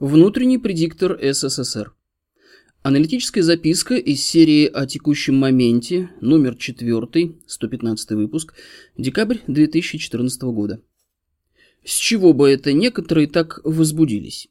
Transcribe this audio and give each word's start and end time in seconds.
Внутренний 0.00 0.58
предиктор 0.58 1.18
СССР. 1.20 1.92
Аналитическая 2.82 3.42
записка 3.42 3.96
из 3.96 4.22
серии 4.24 4.66
о 4.66 4.86
текущем 4.86 5.34
моменте, 5.34 6.10
номер 6.20 6.54
4, 6.54 7.34
115 7.44 8.10
выпуск, 8.12 8.54
декабрь 8.96 9.38
2014 9.48 10.42
года. 10.42 10.80
С 11.84 11.96
чего 11.96 12.32
бы 12.32 12.48
это 12.48 12.72
некоторые 12.72 13.26
так 13.26 13.60
возбудились? 13.64 14.46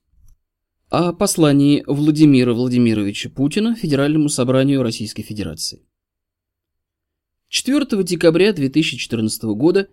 О 0.89 1.13
послании 1.13 1.81
Владимира 1.87 2.51
Владимировича 2.51 3.29
Путина 3.29 3.73
Федеральному 3.73 4.27
собранию 4.27 4.83
Российской 4.83 5.23
Федерации. 5.23 5.81
4 7.47 8.03
декабря 8.03 8.51
2014 8.51 9.43
года 9.43 9.87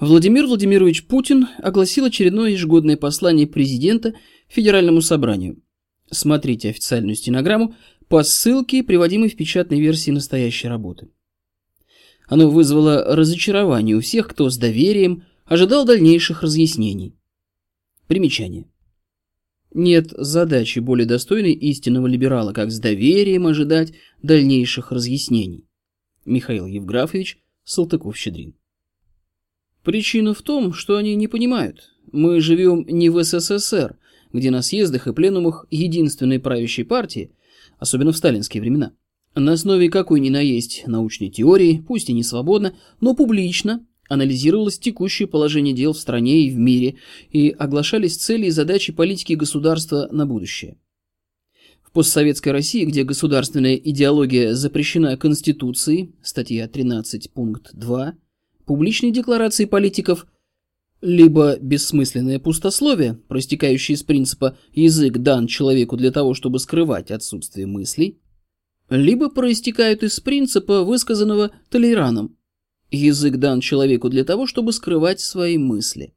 Владимир 0.00 0.46
Владимирович 0.46 1.06
Путин 1.06 1.46
огласил 1.58 2.06
очередное 2.06 2.52
ежегодное 2.52 2.96
послание 2.96 3.46
президента 3.46 4.14
Федеральному 4.48 5.00
собранию. 5.00 5.62
Смотрите 6.10 6.70
официальную 6.70 7.16
стенограмму 7.16 7.74
по 8.08 8.22
ссылке, 8.22 8.82
приводимой 8.82 9.28
в 9.28 9.36
печатной 9.36 9.80
версии 9.80 10.10
настоящей 10.10 10.68
работы. 10.68 11.08
Оно 12.26 12.50
вызвало 12.50 13.16
разочарование 13.16 13.96
у 13.96 14.00
всех, 14.00 14.28
кто 14.28 14.48
с 14.48 14.56
доверием 14.56 15.24
ожидал 15.44 15.84
дальнейших 15.84 16.42
разъяснений. 16.42 17.16
Примечание. 18.06 18.66
Нет 19.72 20.12
задачи 20.16 20.78
более 20.78 21.06
достойной 21.06 21.52
истинного 21.52 22.06
либерала, 22.06 22.52
как 22.52 22.70
с 22.70 22.78
доверием 22.78 23.46
ожидать 23.46 23.92
дальнейших 24.22 24.92
разъяснений. 24.92 25.66
Михаил 26.24 26.66
Евграфович 26.66 27.38
Салтыков-Щедрин. 27.64 28.54
Причина 29.82 30.32
в 30.32 30.42
том, 30.42 30.72
что 30.72 30.96
они 30.96 31.14
не 31.14 31.28
понимают. 31.28 31.92
Мы 32.10 32.40
живем 32.40 32.86
не 32.86 33.10
в 33.10 33.22
СССР, 33.22 33.98
где 34.34 34.50
на 34.50 34.60
съездах 34.60 35.06
и 35.06 35.12
пленумах 35.14 35.64
единственной 35.70 36.40
правящей 36.40 36.84
партии, 36.84 37.30
особенно 37.78 38.12
в 38.12 38.16
сталинские 38.16 38.60
времена, 38.60 38.92
на 39.34 39.52
основе 39.52 39.88
какой 39.88 40.20
ни 40.20 40.28
наесть 40.28 40.82
научной 40.86 41.30
теории, 41.30 41.82
пусть 41.86 42.10
и 42.10 42.12
не 42.12 42.22
свободно, 42.22 42.76
но 43.00 43.14
публично 43.14 43.86
анализировалось 44.08 44.78
текущее 44.78 45.26
положение 45.28 45.72
дел 45.72 45.92
в 45.92 45.98
стране 45.98 46.42
и 46.42 46.50
в 46.50 46.58
мире 46.58 46.96
и 47.30 47.50
оглашались 47.50 48.16
цели 48.16 48.46
и 48.46 48.50
задачи 48.50 48.92
политики 48.92 49.32
государства 49.32 50.08
на 50.10 50.26
будущее. 50.26 50.76
В 51.82 51.92
постсоветской 51.92 52.52
России, 52.52 52.84
где 52.84 53.04
государственная 53.04 53.76
идеология 53.76 54.52
запрещена 54.54 55.16
Конституцией, 55.16 56.12
статья 56.22 56.66
13, 56.68 57.32
пункт 57.32 57.70
2, 57.72 58.14
публичные 58.66 59.12
декларации 59.12 59.64
политиков 59.64 60.26
либо 61.04 61.58
бессмысленное 61.58 62.38
пустословие, 62.38 63.20
проистекающее 63.28 63.94
из 63.94 64.02
принципа 64.02 64.56
«язык 64.72 65.18
дан 65.18 65.46
человеку 65.46 65.98
для 65.98 66.10
того, 66.10 66.32
чтобы 66.32 66.58
скрывать 66.58 67.10
отсутствие 67.10 67.66
мыслей», 67.66 68.22
либо 68.88 69.28
проистекают 69.28 70.02
из 70.02 70.18
принципа, 70.20 70.82
высказанного 70.82 71.50
Толераном 71.68 72.38
«язык 72.90 73.36
дан 73.36 73.60
человеку 73.60 74.08
для 74.08 74.24
того, 74.24 74.46
чтобы 74.46 74.72
скрывать 74.72 75.20
свои 75.20 75.58
мысли», 75.58 76.14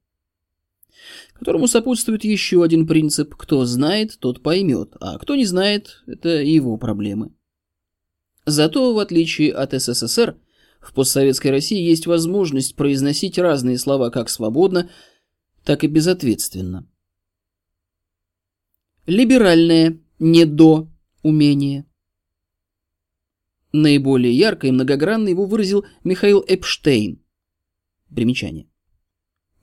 которому 1.33 1.67
сопутствует 1.67 2.23
еще 2.23 2.63
один 2.63 2.87
принцип 2.87 3.35
«кто 3.35 3.65
знает, 3.65 4.17
тот 4.19 4.41
поймет», 4.41 4.95
а 5.01 5.19
кто 5.19 5.35
не 5.35 5.45
знает– 5.45 6.01
это 6.07 6.41
его 6.41 6.77
проблемы. 6.77 7.33
Зато, 8.45 8.93
в 8.93 8.99
отличие 8.99 9.51
от 9.51 9.73
СССР, 9.73 10.37
в 10.81 10.93
постсоветской 10.93 11.51
России 11.51 11.81
есть 11.81 12.07
возможность 12.07 12.75
произносить 12.75 13.37
разные 13.37 13.77
слова 13.77 14.09
как 14.09 14.29
свободно, 14.29 14.89
так 15.63 15.83
и 15.83 15.87
безответственно. 15.87 16.87
Либеральное 19.05 19.99
«не 20.19 20.45
до» 20.45 20.89
умение. 21.23 21.85
Наиболее 23.73 24.33
ярко 24.33 24.67
и 24.67 24.71
многогранно 24.71 25.27
его 25.27 25.45
выразил 25.45 25.85
Михаил 26.03 26.43
Эпштейн. 26.47 27.21
Примечание. 28.13 28.67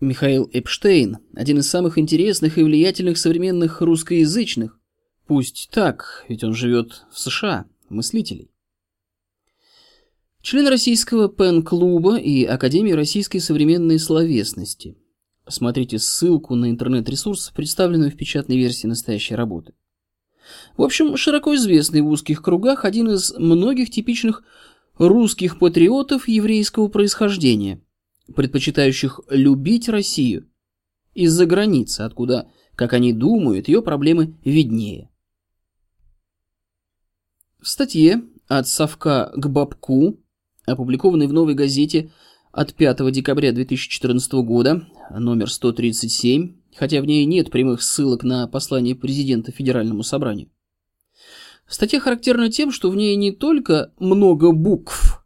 Михаил 0.01 0.49
Эпштейн– 0.53 1.19
один 1.35 1.59
из 1.59 1.69
самых 1.69 1.99
интересных 1.99 2.59
и 2.59 2.63
влиятельных 2.63 3.17
современных 3.17 3.81
русскоязычных, 3.81 4.79
пусть 5.27 5.71
так, 5.73 6.25
ведь 6.29 6.45
он 6.45 6.53
живет 6.53 7.07
в 7.11 7.19
США, 7.19 7.67
мыслителей. 7.89 8.54
Член 10.45 10.69
российского 10.69 11.31
пен-клуба 11.31 12.19
и 12.19 12.45
Академии 12.45 12.93
российской 12.93 13.39
современной 13.39 13.99
словесности. 13.99 14.95
Смотрите 15.49 15.99
ссылку 15.99 16.55
на 16.55 16.69
интернет-ресурс, 16.69 17.51
представленную 17.57 18.11
в 18.11 18.17
печатной 18.17 18.59
версии 18.59 18.87
настоящей 18.87 19.37
работы. 19.37 19.73
В 20.77 20.83
общем, 20.83 21.17
широко 21.17 21.55
известный 21.55 22.03
в 22.03 22.09
узких 22.09 22.43
кругах 22.43 22.85
один 22.85 23.09
из 23.09 23.33
многих 23.39 23.89
типичных 23.89 24.43
русских 24.99 25.59
патриотов 25.59 26.29
еврейского 26.29 26.89
происхождения, 26.89 27.81
предпочитающих 28.37 29.21
любить 29.31 29.89
Россию 29.89 30.47
из-за 31.15 31.47
границы, 31.47 32.03
откуда, 32.03 32.51
как 32.75 32.93
они 32.93 33.15
думают, 33.15 33.69
ее 33.69 33.81
проблемы 33.81 34.37
виднее. 34.45 35.09
В 37.63 37.67
статье 37.67 38.23
«От 38.47 38.69
совка 38.69 39.33
к 39.35 39.49
бабку» 39.49 40.21
опубликованный 40.67 41.27
в 41.27 41.33
«Новой 41.33 41.55
газете» 41.55 42.11
от 42.53 42.75
5 42.75 43.11
декабря 43.11 43.53
2014 43.53 44.33
года, 44.35 44.87
номер 45.11 45.51
137, 45.51 46.55
хотя 46.77 47.01
в 47.01 47.07
ней 47.07 47.25
нет 47.25 47.51
прямых 47.51 47.83
ссылок 47.83 48.23
на 48.23 48.47
послание 48.47 48.95
президента 48.95 49.53
Федеральному 49.53 50.03
собранию. 50.03 50.49
Статья 51.67 51.99
характерна 51.99 52.51
тем, 52.51 52.71
что 52.71 52.91
в 52.91 52.97
ней 52.97 53.17
не 53.17 53.33
только 53.33 53.93
много 53.99 54.53
букв, 54.53 55.25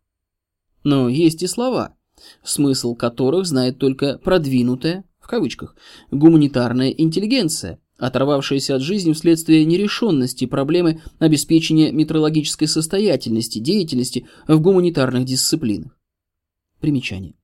но 0.85 1.09
есть 1.09 1.43
и 1.43 1.47
слова, 1.47 1.97
смысл 2.43 2.95
которых 2.95 3.47
знает 3.47 3.79
только 3.79 4.19
продвинутая, 4.19 5.05
в 5.21 5.27
кавычках, 5.27 5.77
гуманитарная 6.11 6.91
интеллигенция– 6.91 7.81
оторвавшаяся 7.99 8.77
от 8.77 8.83
жизни 8.83 9.13
вследствие 9.13 9.65
нерешенности 9.65 10.47
проблемы 10.47 11.03
обеспечения 11.19 11.93
метрологической 11.93 12.69
состоятельности 12.69 13.59
деятельности 13.59 14.27
в 14.47 14.61
гуманитарных 14.61 15.25
дисциплинах. 15.25 15.99
Примечание. 16.81 17.35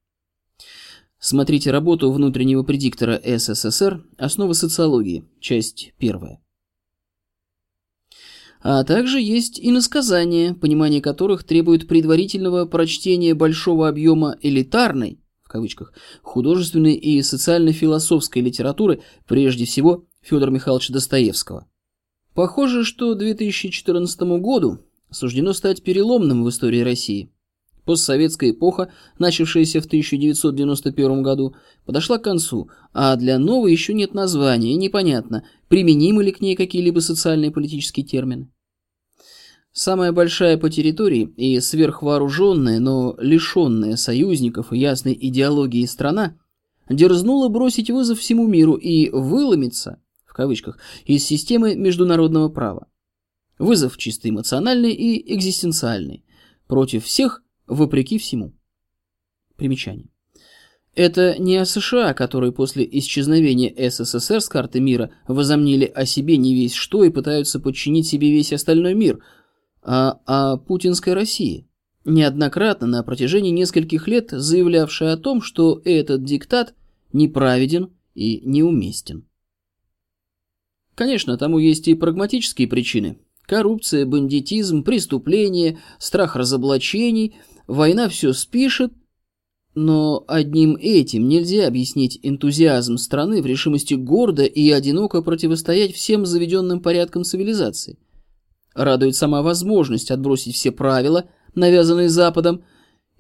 Смотрите 1.19 1.71
работу 1.71 2.13
внутреннего 2.13 2.63
предиктора 2.63 3.21
СССР 3.25 4.05
«Основы 4.19 4.55
социологии», 4.55 5.25
часть 5.41 5.93
первая. 5.99 6.41
А 8.63 8.85
также 8.85 9.21
есть 9.21 9.59
иносказания, 9.61 10.55
понимание 10.55 11.03
которых 11.03 11.45
требует 11.45 11.89
предварительного 11.89 12.65
прочтения 12.65 13.35
большого 13.35 13.89
объема 13.89 14.37
элитарной, 14.41 15.21
в 15.43 15.49
кавычках, 15.49 15.93
художественной 16.23 16.95
и 16.95 17.21
социально-философской 17.23 18.41
литературы, 18.41 19.03
прежде 19.27 19.67
всего 19.67 20.07
Федора 20.25 20.51
Михайловича 20.51 20.93
Достоевского. 20.93 21.69
Похоже, 22.35 22.85
что 22.85 23.15
2014 23.15 24.21
году 24.41 24.79
суждено 25.11 25.53
стать 25.53 25.83
переломным 25.83 26.45
в 26.45 26.49
истории 26.49 26.81
России. 26.81 27.31
Постсоветская 27.85 28.53
эпоха, 28.53 28.91
начавшаяся 29.19 29.83
в 29.83 29.85
1991 29.85 31.23
году, 31.23 31.55
подошла 31.85 32.17
к 32.17 32.25
концу, 32.25 32.71
а 32.95 33.15
для 33.17 33.39
новой 33.39 33.73
еще 33.73 33.93
нет 33.93 34.15
названия 34.15 34.73
и 34.73 34.77
непонятно, 34.77 35.45
применимы 35.69 36.25
ли 36.25 36.33
к 36.33 36.41
ней 36.41 36.57
какие-либо 36.57 37.01
социальные 37.01 37.51
и 37.51 37.53
политические 37.53 38.07
термины. 38.07 38.51
Самая 39.73 40.13
большая 40.13 40.57
по 40.57 40.71
территории 40.71 41.35
и 41.37 41.61
сверхвооруженная, 41.61 42.79
но 42.79 43.15
лишенная 43.19 43.97
союзников 43.97 44.73
и 44.73 44.79
ясной 44.79 45.19
идеологии 45.21 45.85
страна 45.85 46.39
дерзнула 46.89 47.49
бросить 47.49 47.91
вызов 47.91 48.21
всему 48.21 48.47
миру 48.47 48.75
и 48.75 49.11
выломиться 49.11 49.99
в 50.35 50.37
кавычках, 50.37 50.79
из 51.05 51.25
системы 51.25 51.77
международного 51.77 52.49
права. 52.49 52.89
Вызов 53.61 53.97
чисто 53.97 54.29
эмоциональный 54.29 54.91
и 54.91 55.33
экзистенциальный. 55.33 56.25
Против 56.67 57.05
всех, 57.05 57.45
вопреки 57.69 58.19
всему. 58.19 58.53
Примечание. 59.55 60.09
Это 60.97 61.39
не 61.39 61.57
о 61.57 61.65
США, 61.65 62.15
которые 62.15 62.51
после 62.51 62.85
исчезновения 62.99 63.73
СССР 63.89 64.41
с 64.41 64.49
карты 64.49 64.81
мира 64.81 65.13
возомнили 65.29 65.85
о 65.85 66.05
себе 66.05 66.37
не 66.37 66.53
весь 66.53 66.75
что 66.75 67.05
и 67.05 67.11
пытаются 67.11 67.61
подчинить 67.61 68.09
себе 68.09 68.33
весь 68.33 68.53
остальной 68.53 68.95
мир, 68.95 69.21
а 69.83 70.19
о 70.27 70.57
путинской 70.57 71.15
России, 71.15 71.69
неоднократно 72.05 72.89
на 72.89 73.05
протяжении 73.05 73.51
нескольких 73.51 74.09
лет 74.09 74.31
заявлявшая 74.33 75.13
о 75.13 75.17
том, 75.17 75.43
что 75.43 75.81
этот 75.85 76.25
диктат 76.25 76.75
неправеден 77.13 77.93
и 78.17 78.41
неуместен. 78.45 79.29
Конечно, 80.95 81.37
тому 81.37 81.59
есть 81.59 81.89
и 81.89 81.95
прагматические 81.95 82.69
причины. 82.69 83.19
Коррупция, 83.47 84.07
бандитизм, 84.07 84.83
преступления, 84.83 85.79
страх 85.99 86.37
разоблачений, 86.37 87.37
война 87.67 88.09
все 88.09 88.33
спишет. 88.33 88.93
Но 89.75 90.25
одним 90.29 90.77
этим 90.81 91.29
нельзя 91.29 91.67
объяснить 91.67 92.21
энтузиазм 92.23 92.97
страны 92.97 93.43
в 93.43 93.47
решимости 93.47 93.95
гордо 93.95 94.45
и 94.45 94.71
одиноко 94.71 95.21
противостоять 95.21 95.95
всем 95.95 96.27
заведенным 96.27 96.81
порядкам 96.81 97.25
цивилизации. 97.25 97.99
Радует 98.73 99.17
сама 99.17 99.43
возможность 99.43 100.13
отбросить 100.13 100.55
все 100.55 100.71
правила, 100.71 101.29
навязанные 101.57 102.09
Западом, 102.09 102.63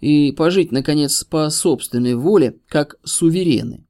и 0.00 0.32
пожить, 0.32 0.70
наконец, 0.70 1.24
по 1.24 1.48
собственной 1.50 2.14
воле, 2.14 2.58
как 2.68 2.96
суверены. 3.04 3.83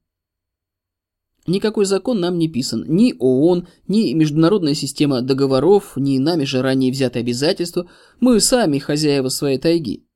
Никакой 1.46 1.84
закон 1.84 2.20
нам 2.20 2.38
не 2.38 2.48
писан, 2.48 2.84
ни 2.88 3.14
ООН, 3.18 3.68
ни 3.86 4.14
международная 4.14 4.74
система 4.74 5.20
договоров, 5.20 5.92
ни 5.96 6.18
нами 6.18 6.44
же 6.44 6.62
ранее 6.62 6.90
взятые 6.90 7.20
обязательства, 7.20 7.88
мы 8.18 8.40
сами 8.40 8.78
хозяева 8.78 9.28
своей 9.28 9.58
тайги. 9.58 10.06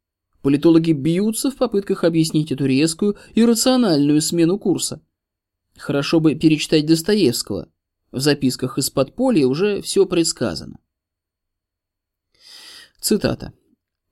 Политологи 0.41 0.93
бьются 0.93 1.51
в 1.51 1.57
попытках 1.57 2.05
объяснить 2.05 2.51
эту 2.51 2.65
резкую 2.65 3.17
и 3.35 3.45
рациональную 3.45 4.23
смену 4.23 4.59
курса. 4.59 5.03
Хорошо 5.77 6.21
бы 6.21 6.35
перечитать 6.35 6.87
Достоевского. 6.87 7.69
В 8.11 8.21
записках 8.21 8.79
из 8.79 8.89
подполья 8.89 9.47
уже 9.47 9.83
все 9.83 10.07
предсказано. 10.07 10.79
Цитата. 13.01 13.53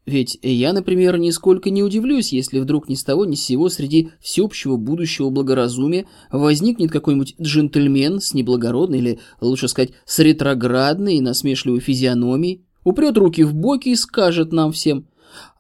Ведь 0.06 0.38
я, 0.40 0.72
например, 0.72 1.18
нисколько 1.18 1.68
не 1.68 1.82
удивлюсь, 1.82 2.32
если 2.32 2.60
вдруг 2.60 2.88
ни 2.88 2.94
с 2.94 3.02
того 3.02 3.24
ни 3.24 3.34
с 3.34 3.42
сего 3.42 3.68
среди 3.68 4.10
всеобщего 4.20 4.76
будущего 4.76 5.30
благоразумия 5.30 6.06
возникнет 6.30 6.92
какой-нибудь 6.92 7.34
джентльмен 7.40 8.20
с 8.20 8.32
неблагородной 8.32 8.98
или, 8.98 9.18
лучше 9.40 9.66
сказать, 9.66 9.90
с 10.04 10.20
ретроградной 10.20 11.16
и 11.16 11.20
насмешливой 11.20 11.80
физиономией, 11.80 12.64
упрет 12.84 13.18
руки 13.18 13.42
в 13.42 13.52
боки 13.52 13.88
и 13.88 13.96
скажет 13.96 14.52
нам 14.52 14.70
всем 14.70 15.08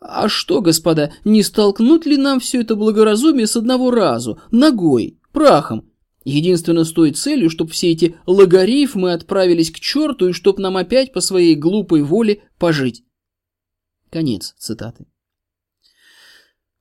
«А 0.00 0.28
что, 0.28 0.60
господа, 0.60 1.12
не 1.24 1.42
столкнуть 1.42 2.06
ли 2.06 2.16
нам 2.16 2.38
все 2.38 2.60
это 2.60 2.76
благоразумие 2.76 3.48
с 3.48 3.56
одного 3.56 3.90
разу, 3.90 4.38
ногой, 4.52 5.18
прахом, 5.32 5.90
Единственно 6.24 6.82
с 6.82 6.90
той 6.90 7.12
целью, 7.12 7.50
чтобы 7.50 7.70
все 7.70 7.92
эти 7.92 8.16
логарифмы 8.26 9.12
отправились 9.12 9.70
к 9.70 9.78
черту 9.78 10.30
и 10.30 10.32
чтоб 10.32 10.58
нам 10.58 10.76
опять 10.76 11.12
по 11.12 11.20
своей 11.20 11.54
глупой 11.54 12.02
воле 12.02 12.42
пожить. 12.58 13.04
Конец 14.10 14.54
цитаты. 14.58 15.06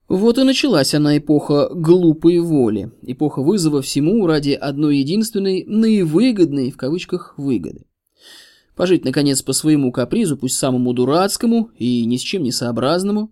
Вот 0.08 0.38
и 0.38 0.44
началась 0.44 0.94
она 0.94 1.18
эпоха 1.18 1.70
глупой 1.74 2.38
воли, 2.40 2.92
эпоха 3.02 3.42
вызова 3.42 3.82
всему 3.82 4.28
ради 4.28 4.52
одной 4.52 4.98
единственной 4.98 5.66
наивыгодной, 5.66 6.70
в 6.70 6.78
кавычках, 6.78 7.34
выгоды. 7.38 7.86
Пожить, 8.76 9.06
наконец, 9.06 9.42
по 9.42 9.54
своему 9.54 9.92
капризу, 9.92 10.38
пусть 10.38 10.58
самому 10.58 10.94
дурацкому 10.94 11.72
и 11.78 12.06
ни 12.06 12.18
с 12.18 12.22
чем 12.22 12.44
не 12.44 12.52
сообразному. 12.52 13.32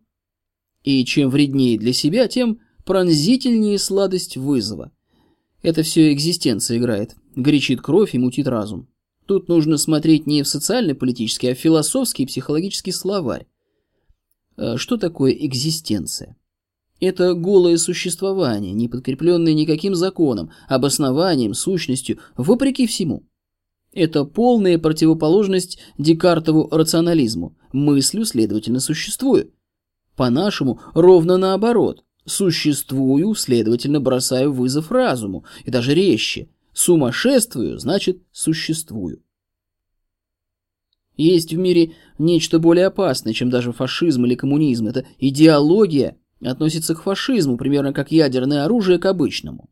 И 0.83 1.05
чем 1.05 1.29
вреднее 1.29 1.77
для 1.77 1.93
себя, 1.93 2.27
тем 2.27 2.59
пронзительнее 2.85 3.77
сладость 3.77 4.35
вызова. 4.35 4.91
Это 5.61 5.83
все 5.83 6.11
экзистенция 6.11 6.77
играет, 6.77 7.15
горячит 7.35 7.81
кровь 7.81 8.15
и 8.15 8.19
мутит 8.19 8.47
разум. 8.47 8.87
Тут 9.25 9.47
нужно 9.47 9.77
смотреть 9.77 10.27
не 10.27 10.43
в 10.43 10.47
социально-политический, 10.47 11.49
а 11.49 11.55
в 11.55 11.59
философский 11.59 12.23
и 12.23 12.25
психологический 12.25 12.91
словарь. 12.91 13.45
Э, 14.57 14.77
что 14.77 14.97
такое 14.97 15.31
экзистенция? 15.31 16.35
Это 16.99 17.33
голое 17.33 17.77
существование, 17.77 18.71
не 18.71 18.87
подкрепленное 18.87 19.53
никаким 19.53 19.95
законом, 19.95 20.51
обоснованием, 20.69 21.53
сущностью, 21.53 22.19
вопреки 22.37 22.87
всему. 22.87 23.23
Это 23.91 24.23
полная 24.23 24.79
противоположность 24.79 25.79
Декартову 25.97 26.69
рационализму. 26.71 27.57
Мыслю, 27.73 28.25
следовательно, 28.25 28.79
существую. 28.79 29.51
По-нашему, 30.15 30.79
ровно 30.93 31.37
наоборот. 31.37 32.03
Существую, 32.25 33.35
следовательно, 33.35 33.99
бросаю 33.99 34.53
вызов 34.53 34.91
разуму. 34.91 35.43
И 35.65 35.71
даже 35.71 35.93
резче. 35.93 36.49
Сумасшествую, 36.73 37.77
значит, 37.79 38.23
существую. 38.31 39.22
Есть 41.15 41.53
в 41.53 41.57
мире 41.57 41.93
нечто 42.17 42.59
более 42.59 42.87
опасное, 42.87 43.33
чем 43.33 43.49
даже 43.49 43.71
фашизм 43.71 44.25
или 44.25 44.35
коммунизм. 44.35 44.87
Это 44.87 45.05
идеология 45.19 46.17
относится 46.41 46.95
к 46.95 47.03
фашизму, 47.03 47.57
примерно 47.57 47.93
как 47.93 48.11
ядерное 48.11 48.65
оружие 48.65 48.99
к 48.99 49.05
обычному. 49.05 49.69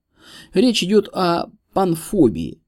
Речь 0.54 0.84
идет 0.84 1.10
о 1.14 1.48
панфобии, 1.74 2.62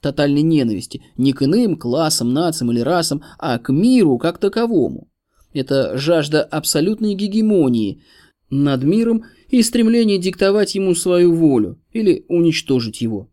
тотальной 0.00 0.42
ненависти 0.42 1.02
не 1.16 1.32
к 1.32 1.42
иным 1.42 1.76
классам, 1.76 2.32
нациям 2.32 2.72
или 2.72 2.80
расам, 2.80 3.22
а 3.38 3.58
к 3.58 3.72
миру 3.72 4.18
как 4.18 4.38
таковому. 4.38 5.08
Это 5.52 5.96
жажда 5.96 6.42
абсолютной 6.42 7.14
гегемонии 7.14 8.02
над 8.50 8.82
миром 8.82 9.24
и 9.48 9.62
стремление 9.62 10.18
диктовать 10.18 10.74
ему 10.74 10.94
свою 10.94 11.34
волю 11.34 11.80
или 11.92 12.24
уничтожить 12.28 13.00
его. 13.00 13.30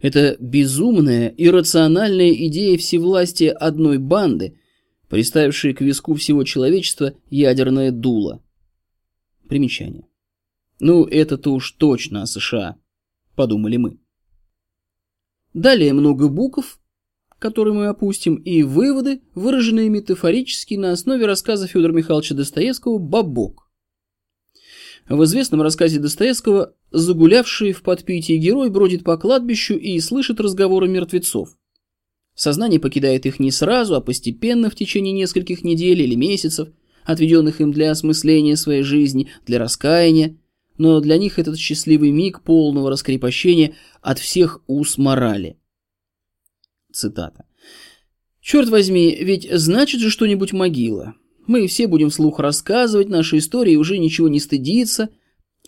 Это 0.00 0.36
безумная, 0.38 1.28
иррациональная 1.36 2.32
идея 2.46 2.78
всевластия 2.78 3.52
одной 3.52 3.98
банды, 3.98 4.58
приставившей 5.08 5.74
к 5.74 5.80
виску 5.80 6.14
всего 6.14 6.44
человечества 6.44 7.14
ядерное 7.30 7.90
дуло. 7.90 8.42
Примечание. 9.48 10.06
Ну, 10.80 11.04
это-то 11.04 11.52
уж 11.52 11.72
точно 11.72 12.22
о 12.22 12.26
США, 12.26 12.76
подумали 13.34 13.76
мы. 13.76 13.98
Далее 15.54 15.92
много 15.92 16.28
букв, 16.28 16.78
которые 17.38 17.74
мы 17.74 17.86
опустим, 17.86 18.36
и 18.36 18.62
выводы, 18.62 19.22
выраженные 19.34 19.88
метафорически 19.88 20.74
на 20.74 20.92
основе 20.92 21.26
рассказа 21.26 21.66
Федора 21.66 21.92
Михайловича 21.92 22.34
Достоевского 22.34 22.98
«Бабок». 22.98 23.68
В 25.08 25.24
известном 25.24 25.62
рассказе 25.62 25.98
Достоевского 25.98 26.74
загулявший 26.90 27.72
в 27.72 27.82
подпитии 27.82 28.34
герой 28.36 28.70
бродит 28.70 29.04
по 29.04 29.16
кладбищу 29.16 29.74
и 29.74 29.98
слышит 30.00 30.40
разговоры 30.40 30.88
мертвецов. 30.88 31.50
Сознание 32.34 32.78
покидает 32.78 33.26
их 33.26 33.40
не 33.40 33.50
сразу, 33.50 33.96
а 33.96 34.00
постепенно 34.00 34.70
в 34.70 34.76
течение 34.76 35.12
нескольких 35.12 35.64
недель 35.64 36.00
или 36.00 36.14
месяцев, 36.14 36.68
отведенных 37.04 37.60
им 37.60 37.72
для 37.72 37.90
осмысления 37.90 38.56
своей 38.56 38.82
жизни, 38.82 39.28
для 39.46 39.58
раскаяния, 39.58 40.36
но 40.76 41.00
для 41.00 41.18
них 41.18 41.38
этот 41.38 41.58
счастливый 41.58 42.12
миг 42.12 42.42
полного 42.42 42.90
раскрепощения 42.90 43.74
от 44.00 44.18
всех 44.18 44.62
уз 44.66 44.98
морали. 44.98 45.58
Цитата. 46.92 47.44
«Черт 48.40 48.68
возьми, 48.68 49.16
ведь 49.20 49.48
значит 49.50 50.00
же 50.00 50.10
что-нибудь 50.10 50.52
могила. 50.52 51.14
Мы 51.46 51.66
все 51.66 51.86
будем 51.86 52.10
вслух 52.10 52.38
рассказывать 52.38 53.08
наши 53.08 53.38
истории 53.38 53.72
и 53.72 53.76
уже 53.76 53.98
ничего 53.98 54.28
не 54.28 54.38
стыдиться. 54.38 55.08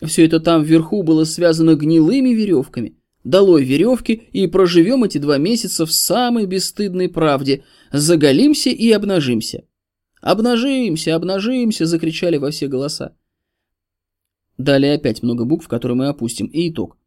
Все 0.03 0.25
это 0.25 0.41
там 0.41 0.63
вверху 0.63 1.03
было 1.03 1.25
связано 1.25 1.75
гнилыми 1.75 2.31
веревками. 2.31 2.97
Долой 3.23 3.65
веревки 3.65 4.23
и 4.33 4.47
проживем 4.47 5.05
эти 5.05 5.19
два 5.19 5.37
месяца 5.37 5.85
в 5.85 5.93
самой 5.93 6.47
бесстыдной 6.47 7.09
правде. 7.09 7.65
Заголимся 7.93 8.71
и 8.71 8.91
обнажимся. 8.91 9.65
«Обнажимся, 10.23 11.15
обнажимся!»– 11.15 11.85
закричали 11.87 12.37
во 12.37 12.51
все 12.51 12.67
голоса. 12.67 13.15
Далее 14.59 14.95
опять 14.95 15.23
много 15.23 15.47
букв, 15.47 15.67
которые 15.69 15.97
мы 15.97 16.09
опустим, 16.09 16.47
и 16.47 16.69
итог. 16.69 16.99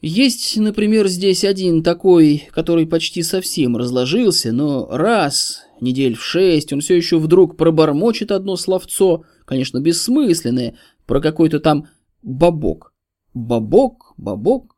Есть, 0.00 0.56
например, 0.58 1.08
здесь 1.08 1.44
один 1.44 1.82
такой, 1.82 2.48
который 2.52 2.86
почти 2.86 3.22
совсем 3.22 3.76
разложился, 3.76 4.52
но 4.52 4.86
раз, 4.90 5.62
недель 5.80 6.14
в 6.14 6.22
шесть, 6.22 6.72
он 6.72 6.80
все 6.80 6.94
еще 6.94 7.18
вдруг 7.18 7.56
пробормочет 7.56 8.30
одно 8.30 8.56
словцо, 8.56 9.24
конечно, 9.44 9.80
бессмысленное, 9.80 10.76
про 11.08 11.20
какой-то 11.20 11.58
там 11.58 11.88
бабок. 12.22 12.92
Бабок, 13.34 14.12
бабок. 14.18 14.76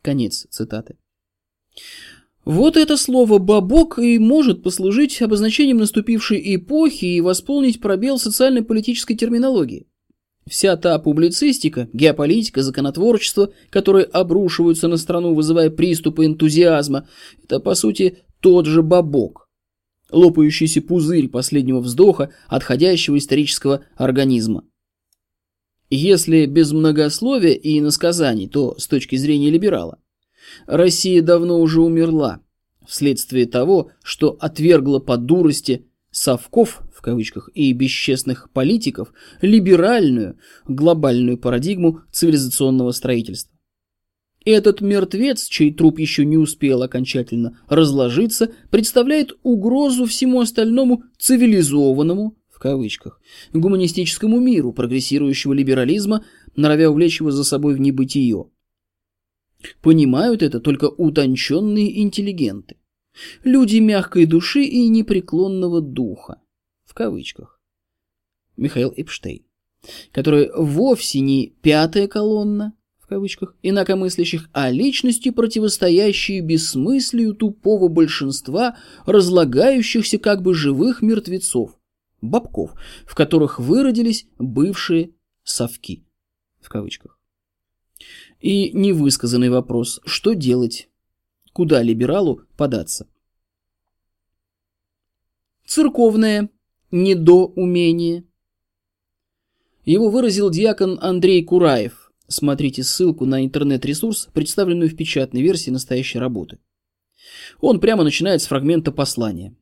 Конец 0.00 0.46
цитаты. 0.48 0.96
Вот 2.44 2.76
это 2.76 2.96
слово 2.96 3.38
«бабок» 3.38 3.98
и 4.00 4.18
может 4.18 4.64
послужить 4.64 5.22
обозначением 5.22 5.78
наступившей 5.78 6.56
эпохи 6.56 7.04
и 7.04 7.20
восполнить 7.20 7.80
пробел 7.80 8.18
социально-политической 8.18 9.14
терминологии. 9.14 9.86
Вся 10.48 10.76
та 10.76 10.98
публицистика, 10.98 11.88
геополитика, 11.92 12.62
законотворчество, 12.62 13.52
которые 13.70 14.06
обрушиваются 14.06 14.88
на 14.88 14.96
страну, 14.96 15.34
вызывая 15.34 15.70
приступы 15.70 16.26
энтузиазма, 16.26 17.08
это, 17.44 17.60
по 17.60 17.76
сути, 17.76 18.18
тот 18.40 18.66
же 18.66 18.82
бабок. 18.82 19.48
Лопающийся 20.10 20.82
пузырь 20.82 21.28
последнего 21.28 21.78
вздоха 21.78 22.30
отходящего 22.48 23.18
исторического 23.18 23.84
организма. 23.96 24.64
Если 25.94 26.46
без 26.46 26.72
многословия 26.72 27.52
и 27.52 27.78
иносказаний, 27.78 28.48
то 28.48 28.74
с 28.78 28.88
точки 28.88 29.16
зрения 29.16 29.50
либерала, 29.50 29.98
Россия 30.66 31.20
давно 31.20 31.60
уже 31.60 31.82
умерла 31.82 32.40
вследствие 32.88 33.44
того, 33.44 33.90
что 34.02 34.30
отвергла 34.40 35.00
по 35.00 35.18
дурости 35.18 35.84
совков, 36.10 36.80
в 36.94 37.02
кавычках, 37.02 37.50
и 37.52 37.70
бесчестных 37.74 38.48
политиков 38.54 39.12
либеральную 39.42 40.38
глобальную 40.66 41.36
парадигму 41.36 42.00
цивилизационного 42.10 42.92
строительства. 42.92 43.54
Этот 44.46 44.80
мертвец, 44.80 45.46
чей 45.46 45.74
труп 45.74 45.98
еще 45.98 46.24
не 46.24 46.38
успел 46.38 46.82
окончательно 46.82 47.58
разложиться, 47.68 48.50
представляет 48.70 49.34
угрозу 49.42 50.06
всему 50.06 50.40
остальному 50.40 51.04
цивилизованному, 51.18 52.34
кавычках, 52.62 53.20
гуманистическому 53.52 54.38
миру 54.38 54.72
прогрессирующего 54.72 55.52
либерализма, 55.52 56.24
норовя 56.54 56.90
увлечь 56.90 57.18
его 57.18 57.32
за 57.32 57.42
собой 57.42 57.74
в 57.74 57.80
небытие. 57.80 58.44
Понимают 59.80 60.42
это 60.42 60.60
только 60.60 60.84
утонченные 60.84 62.00
интеллигенты. 62.00 62.76
Люди 63.42 63.78
мягкой 63.78 64.26
души 64.26 64.62
и 64.62 64.88
непреклонного 64.88 65.80
духа. 65.80 66.40
В 66.84 66.94
кавычках. 66.94 67.60
Михаил 68.56 68.94
Эпштейн. 68.96 69.44
Который 70.12 70.50
вовсе 70.54 71.18
не 71.18 71.54
пятая 71.62 72.06
колонна, 72.06 72.74
в 73.00 73.08
кавычках, 73.08 73.56
инакомыслящих, 73.62 74.48
а 74.52 74.70
личности, 74.70 75.30
противостоящие 75.30 76.40
бессмыслию 76.40 77.34
тупого 77.34 77.88
большинства 77.88 78.76
разлагающихся 79.04 80.18
как 80.18 80.42
бы 80.42 80.54
живых 80.54 81.02
мертвецов, 81.02 81.76
бабков, 82.22 82.72
в 83.04 83.14
которых 83.14 83.58
выродились 83.58 84.26
бывшие 84.38 85.10
совки, 85.42 86.04
в 86.60 86.68
кавычках. 86.70 87.18
И 88.40 88.72
невысказанный 88.72 89.50
вопрос, 89.50 90.00
что 90.04 90.32
делать, 90.32 90.88
куда 91.52 91.82
либералу 91.82 92.42
податься. 92.56 93.06
Церковное 95.66 96.48
недоумение. 96.90 98.24
Его 99.84 100.10
выразил 100.10 100.50
диакон 100.50 100.98
Андрей 101.00 101.44
Кураев. 101.44 102.12
Смотрите 102.28 102.82
ссылку 102.82 103.26
на 103.26 103.44
интернет-ресурс, 103.44 104.28
представленную 104.32 104.90
в 104.90 104.96
печатной 104.96 105.42
версии 105.42 105.70
настоящей 105.70 106.18
работы. 106.18 106.58
Он 107.60 107.80
прямо 107.80 108.04
начинает 108.04 108.42
с 108.42 108.46
фрагмента 108.46 108.92
послания. 108.92 109.54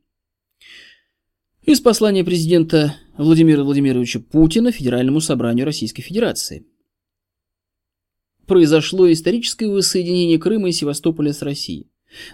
Из 1.63 1.79
послания 1.79 2.25
президента 2.25 2.97
Владимира 3.19 3.63
Владимировича 3.63 4.19
Путина 4.19 4.73
Федеральному 4.73 5.21
собранию 5.21 5.67
Российской 5.67 6.01
Федерации. 6.01 6.65
Произошло 8.47 9.13
историческое 9.13 9.69
воссоединение 9.69 10.39
Крыма 10.39 10.71
и 10.71 10.73
Севастополя 10.73 11.35
с 11.35 11.43
Россией. 11.43 11.90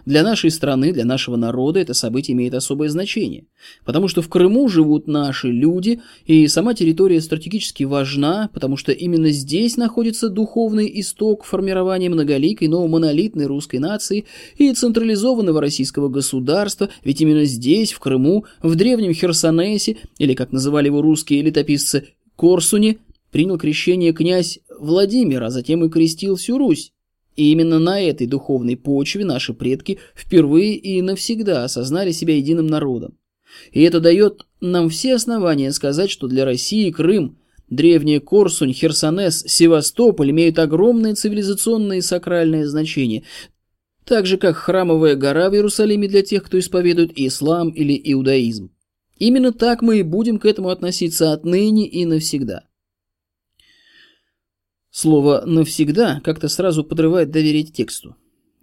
Для 0.07 0.23
нашей 0.23 0.51
страны, 0.51 0.93
для 0.93 1.05
нашего 1.05 1.37
народа 1.37 1.81
это 1.81 1.95
событие 1.95 2.35
имеет 2.35 2.55
особое 2.55 2.89
значение, 2.89 3.45
потому 3.85 4.09
что 4.09 4.23
в 4.23 4.29
Крыму 4.29 4.69
живут 4.69 5.07
наши 5.07 5.49
люди, 5.49 6.01
и 6.25 6.47
сама 6.49 6.75
территория 6.75 7.21
стратегически 7.21 7.85
важна, 7.85 8.49
потому 8.53 8.77
что 8.77 8.93
именно 8.93 9.31
здесь 9.31 9.77
находится 9.77 10.29
духовный 10.29 10.91
исток 11.01 11.45
формирования 11.45 12.09
многоликой, 12.09 12.69
но 12.69 12.87
монолитной 12.87 13.47
русской 13.47 13.77
нации 13.77 14.25
и 14.57 14.73
централизованного 14.73 15.61
российского 15.61 16.09
государства, 16.09 16.89
ведь 17.05 17.21
именно 17.21 17.45
здесь, 17.45 17.93
в 17.93 18.01
Крыму, 18.01 18.45
в 18.63 18.75
древнем 18.75 19.13
Херсонесе, 19.13 19.99
или 20.19 20.35
как 20.35 20.53
называли 20.53 20.87
его 20.87 21.03
русские 21.03 21.43
летописцы, 21.43 22.09
Корсуне, 22.37 22.99
принял 23.31 23.59
крещение 23.59 24.13
князь 24.13 24.61
Владимир, 24.79 25.43
а 25.43 25.51
затем 25.51 25.85
и 25.85 25.91
крестил 25.91 26.37
всю 26.37 26.59
Русь. 26.59 26.93
И 27.37 27.53
именно 27.53 27.79
на 27.79 28.01
этой 28.01 28.27
духовной 28.27 28.77
почве 28.77 29.25
наши 29.25 29.53
предки 29.53 29.99
впервые 30.15 30.75
и 30.75 31.03
навсегда 31.03 31.65
осознали 31.65 32.11
себя 32.13 32.37
единым 32.37 32.67
народом. 32.67 33.19
И 33.73 33.83
это 33.83 34.01
дает 34.01 34.47
нам 34.61 34.89
все 34.89 35.15
основания 35.15 35.71
сказать, 35.73 36.11
что 36.11 36.29
для 36.29 36.45
России 36.45 36.91
Крым, 36.91 37.39
древняя 37.69 38.21
Корсунь, 38.21 38.73
Херсонес, 38.73 39.45
Севастополь 39.47 40.31
имеют 40.31 40.59
огромное 40.59 41.15
цивилизационное 41.15 41.99
и 41.99 42.03
сакральное 42.03 42.67
значение, 42.67 43.25
так 44.05 44.25
же 44.27 44.39
как 44.39 44.57
храмовая 44.57 45.15
гора 45.15 45.51
в 45.51 45.55
Иерусалиме 45.55 46.09
для 46.09 46.23
тех, 46.23 46.43
кто 46.43 46.59
исповедует 46.59 47.13
ислам 47.17 47.71
или 47.71 48.01
иудаизм. 48.13 48.71
Именно 49.19 49.53
так 49.53 49.83
мы 49.83 49.99
и 49.99 50.03
будем 50.03 50.39
к 50.39 50.47
этому 50.47 50.69
относиться 50.69 51.33
отныне 51.33 51.87
и 51.87 52.05
навсегда. 52.05 52.65
Слово 54.99 55.43
«навсегда» 55.45 56.23
как-то 56.25 56.49
сразу 56.49 56.83
подрывает 56.83 57.31
доверие 57.31 57.65
тексту. 57.65 58.17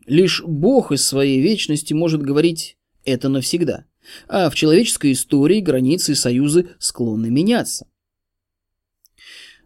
Лишь 0.08 0.42
Бог 0.44 0.92
из 0.92 1.06
своей 1.06 1.40
вечности 1.40 1.94
может 1.94 2.24
говорить 2.24 2.76
«это 3.06 3.30
навсегда», 3.30 3.86
а 4.28 4.50
в 4.50 4.56
человеческой 4.56 5.12
истории 5.12 5.60
границы 5.60 6.14
и 6.14 6.16
союзы 6.16 6.70
склонны 6.80 7.30
меняться. 7.30 7.86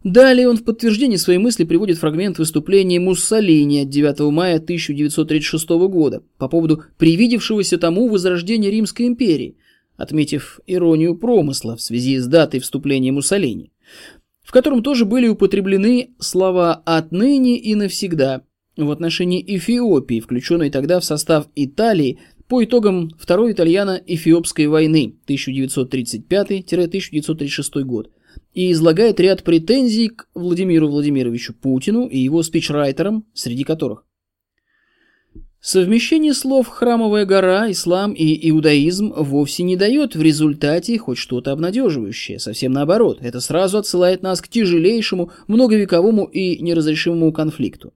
Далее 0.03 0.49
он 0.49 0.57
в 0.57 0.65
подтверждение 0.65 1.17
своей 1.17 1.39
мысли 1.39 1.63
приводит 1.63 1.99
фрагмент 1.99 2.37
выступления 2.37 2.99
Муссолини 2.99 3.83
от 3.83 3.89
9 3.89 4.19
мая 4.33 4.57
1936 4.57 5.69
года 5.69 6.21
по 6.37 6.49
поводу 6.49 6.83
привидевшегося 6.97 7.77
тому 7.77 8.09
возрождения 8.09 8.69
Римской 8.69 9.07
империи, 9.07 9.55
отметив 9.95 10.59
иронию 10.67 11.15
промысла 11.17 11.77
в 11.77 11.81
связи 11.81 12.17
с 12.17 12.27
датой 12.27 12.59
вступления 12.59 13.13
Муссолини 13.13 13.71
в 14.47 14.51
котором 14.51 14.81
тоже 14.81 15.03
были 15.03 15.27
употреблены 15.27 16.11
слова 16.19 16.81
«отныне 16.85 17.59
и 17.59 17.75
навсегда» 17.75 18.43
в 18.77 18.89
отношении 18.91 19.43
Эфиопии, 19.45 20.21
включенной 20.21 20.69
тогда 20.69 21.01
в 21.01 21.03
состав 21.03 21.49
Италии 21.55 22.19
по 22.47 22.63
итогам 22.63 23.11
Второй 23.19 23.51
итальяно-эфиопской 23.51 24.67
войны 24.67 25.15
1935-1936 25.27 27.83
год. 27.83 28.09
И 28.53 28.71
излагает 28.71 29.19
ряд 29.19 29.43
претензий 29.43 30.07
к 30.07 30.29
Владимиру 30.33 30.87
Владимировичу 30.87 31.53
Путину 31.53 32.07
и 32.07 32.17
его 32.17 32.41
спичрайтерам, 32.41 33.25
среди 33.33 33.65
которых 33.65 34.05
Совмещение 35.59 36.33
слов 36.33 36.67
«храмовая 36.67 37.25
гора», 37.25 37.71
«ислам» 37.71 38.13
и 38.13 38.49
«иудаизм» 38.49 39.11
вовсе 39.11 39.63
не 39.63 39.75
дает 39.75 40.15
в 40.15 40.21
результате 40.21 40.97
хоть 40.99 41.17
что-то 41.17 41.51
обнадеживающее. 41.51 42.39
Совсем 42.39 42.71
наоборот, 42.71 43.17
это 43.21 43.41
сразу 43.41 43.79
отсылает 43.79 44.21
нас 44.21 44.39
к 44.39 44.47
тяжелейшему, 44.47 45.31
многовековому 45.47 46.25
и 46.25 46.61
неразрешимому 46.61 47.33
конфликту. 47.33 47.93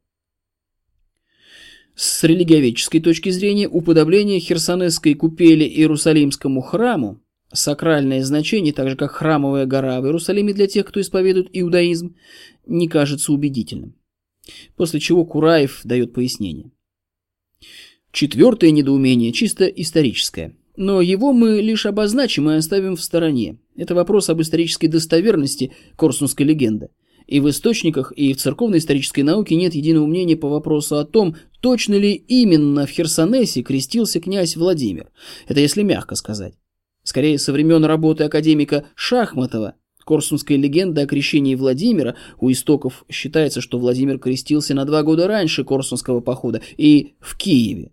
С 1.96 2.24
религиоведческой 2.24 3.00
точки 3.00 3.30
зрения 3.30 3.68
уподобление 3.68 4.40
Херсонесской 4.40 5.14
купели 5.14 5.66
Иерусалимскому 5.66 6.62
храму 6.62 7.22
сакральное 7.54 8.24
значение, 8.24 8.74
так 8.74 8.90
же 8.90 8.96
как 8.96 9.12
храмовая 9.12 9.66
гора 9.66 10.02
в 10.02 10.06
Иерусалиме 10.06 10.54
для 10.54 10.68
тех, 10.68 10.86
кто 10.88 11.00
исповедует 11.00 11.50
иудаизм, 11.54 12.16
не 12.66 12.88
кажется 12.88 13.32
убедительным. 13.32 13.96
После 14.76 15.00
чего 15.00 15.26
Кураев 15.26 15.82
дает 15.84 16.14
пояснение. 16.14 16.71
Четвертое 18.12 18.72
недоумение 18.72 19.32
чисто 19.32 19.66
историческое. 19.66 20.56
Но 20.76 21.02
его 21.02 21.34
мы 21.34 21.62
лишь 21.62 21.86
обозначим 21.86 22.50
и 22.50 22.56
оставим 22.56 22.96
в 22.96 23.02
стороне. 23.02 23.58
Это 23.76 23.96
вопрос 23.96 24.30
об 24.30 24.42
исторической 24.42 24.88
достоверности 24.88 25.74
Корсунской 25.96 26.46
легенды. 26.46 26.90
И 27.28 27.40
в 27.40 27.50
источниках, 27.50 28.12
и 28.16 28.34
в 28.34 28.38
церковной 28.38 28.80
исторической 28.80 29.22
науке 29.22 29.56
нет 29.56 29.74
единого 29.74 30.06
мнения 30.06 30.36
по 30.36 30.50
вопросу 30.50 30.98
о 30.98 31.06
том, 31.06 31.36
точно 31.62 31.96
ли 31.96 32.14
именно 32.14 32.86
в 32.86 32.90
Херсонесе 32.90 33.62
крестился 33.62 34.20
князь 34.20 34.58
Владимир. 34.58 35.12
Это 35.48 35.60
если 35.62 35.84
мягко 35.84 36.16
сказать. 36.16 36.56
Скорее, 37.04 37.40
со 37.40 37.54
времен 37.54 37.86
работы 37.86 38.26
академика 38.26 38.86
Шахматова 38.96 39.76
Корсунская 40.04 40.58
легенда 40.58 41.02
о 41.02 41.08
крещении 41.08 41.56
Владимира 41.56 42.16
у 42.40 42.52
истоков 42.52 43.06
считается, 43.10 43.62
что 43.62 43.80
Владимир 43.80 44.20
крестился 44.20 44.74
на 44.74 44.86
два 44.86 45.04
года 45.04 45.28
раньше 45.28 45.64
Корсунского 45.64 46.22
похода 46.22 46.62
и 46.78 47.14
в 47.20 47.38
Киеве. 47.38 47.92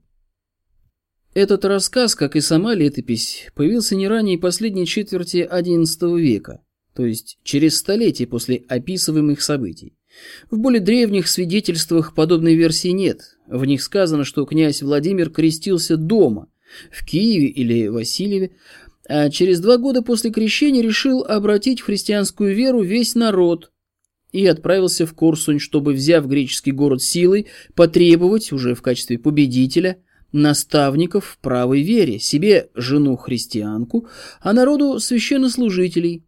Этот 1.35 1.65
рассказ, 1.65 2.15
как 2.15 2.37
и 2.37 2.41
сама 2.41 2.75
летопись, 2.75 3.49
появился 3.55 3.95
не 3.95 4.09
ранее 4.09 4.39
последней 4.39 4.87
четверти 4.87 5.49
XI 5.51 6.19
века, 6.19 6.63
то 6.95 7.05
есть 7.05 7.39
через 7.45 7.79
столетие 7.79 8.27
после 8.27 8.65
описываемых 8.69 9.41
событий. 9.41 9.95
В 10.51 10.59
более 10.59 10.81
древних 10.81 11.29
свидетельствах 11.29 12.15
подобной 12.15 12.55
версии 12.55 12.89
нет. 12.89 13.37
В 13.47 13.65
них 13.67 13.83
сказано, 13.83 14.25
что 14.25 14.47
князь 14.47 14.83
Владимир 14.83 15.31
крестился 15.31 15.97
дома, 15.97 16.49
в 16.91 17.05
Киеве 17.05 17.47
или 17.47 17.89
Васильеве, 17.89 18.53
а 19.09 19.31
через 19.31 19.61
два 19.61 19.79
года 19.79 20.03
после 20.03 20.31
крещения 20.31 20.83
решил 20.83 21.25
обратить 21.25 21.81
в 21.81 21.85
христианскую 21.85 22.55
веру 22.55 22.83
весь 22.83 23.15
народ 23.15 23.73
и 24.33 24.47
отправился 24.47 25.07
в 25.07 25.15
Корсунь, 25.15 25.59
чтобы, 25.59 25.95
взяв 25.95 26.27
греческий 26.27 26.73
город 26.73 27.03
силой, 27.03 27.47
потребовать, 27.75 28.53
уже 28.53 28.75
в 28.75 28.83
качестве 28.83 29.19
победителя, 29.19 30.03
наставников 30.33 31.25
в 31.25 31.39
правой 31.39 31.83
вере, 31.83 32.19
себе 32.19 32.69
жену-христианку, 32.75 34.07
а 34.41 34.53
народу 34.53 34.99
священнослужителей. 35.01 36.25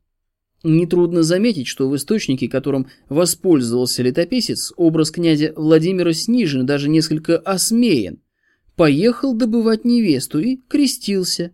Нетрудно 0.63 1.23
заметить, 1.23 1.67
что 1.67 1.89
в 1.89 1.97
источнике, 1.97 2.49
которым 2.49 2.87
воспользовался 3.11 4.03
летописец, 4.03 4.73
образ 4.77 5.11
князя 5.11 5.53
Владимира 5.55 6.15
снижен, 6.15 6.65
даже 6.65 6.89
несколько 6.89 7.37
осмеян. 7.37 8.21
Поехал 8.77 9.35
добывать 9.35 9.85
невесту 9.85 10.39
и 10.39 10.57
крестился. 10.69 11.53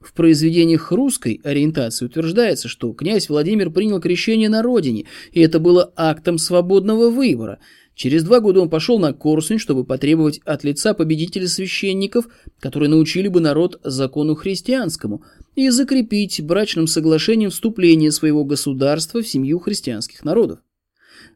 В 0.00 0.12
произведениях 0.12 0.92
русской 0.92 1.40
ориентации 1.42 2.06
утверждается, 2.06 2.68
что 2.68 2.92
князь 2.92 3.28
Владимир 3.28 3.70
принял 3.70 4.00
крещение 4.00 4.48
на 4.48 4.62
родине, 4.62 5.06
и 5.32 5.40
это 5.40 5.58
было 5.58 5.92
актом 5.96 6.38
свободного 6.38 7.10
выбора– 7.10 7.58
Через 7.98 8.22
два 8.22 8.38
года 8.38 8.60
он 8.60 8.70
пошел 8.70 9.00
на 9.00 9.12
Корсунь, 9.12 9.58
чтобы 9.58 9.84
потребовать 9.84 10.38
от 10.44 10.62
лица 10.62 10.94
победителя 10.94 11.48
священников, 11.48 12.28
которые 12.60 12.88
научили 12.88 13.26
бы 13.26 13.40
народ 13.40 13.80
закону 13.82 14.36
христианскому, 14.36 15.24
и 15.56 15.68
закрепить 15.70 16.40
брачным 16.40 16.86
соглашением 16.86 17.50
вступление 17.50 18.12
своего 18.12 18.44
государства 18.44 19.20
в 19.20 19.26
семью 19.26 19.58
христианских 19.58 20.24
народов. 20.24 20.60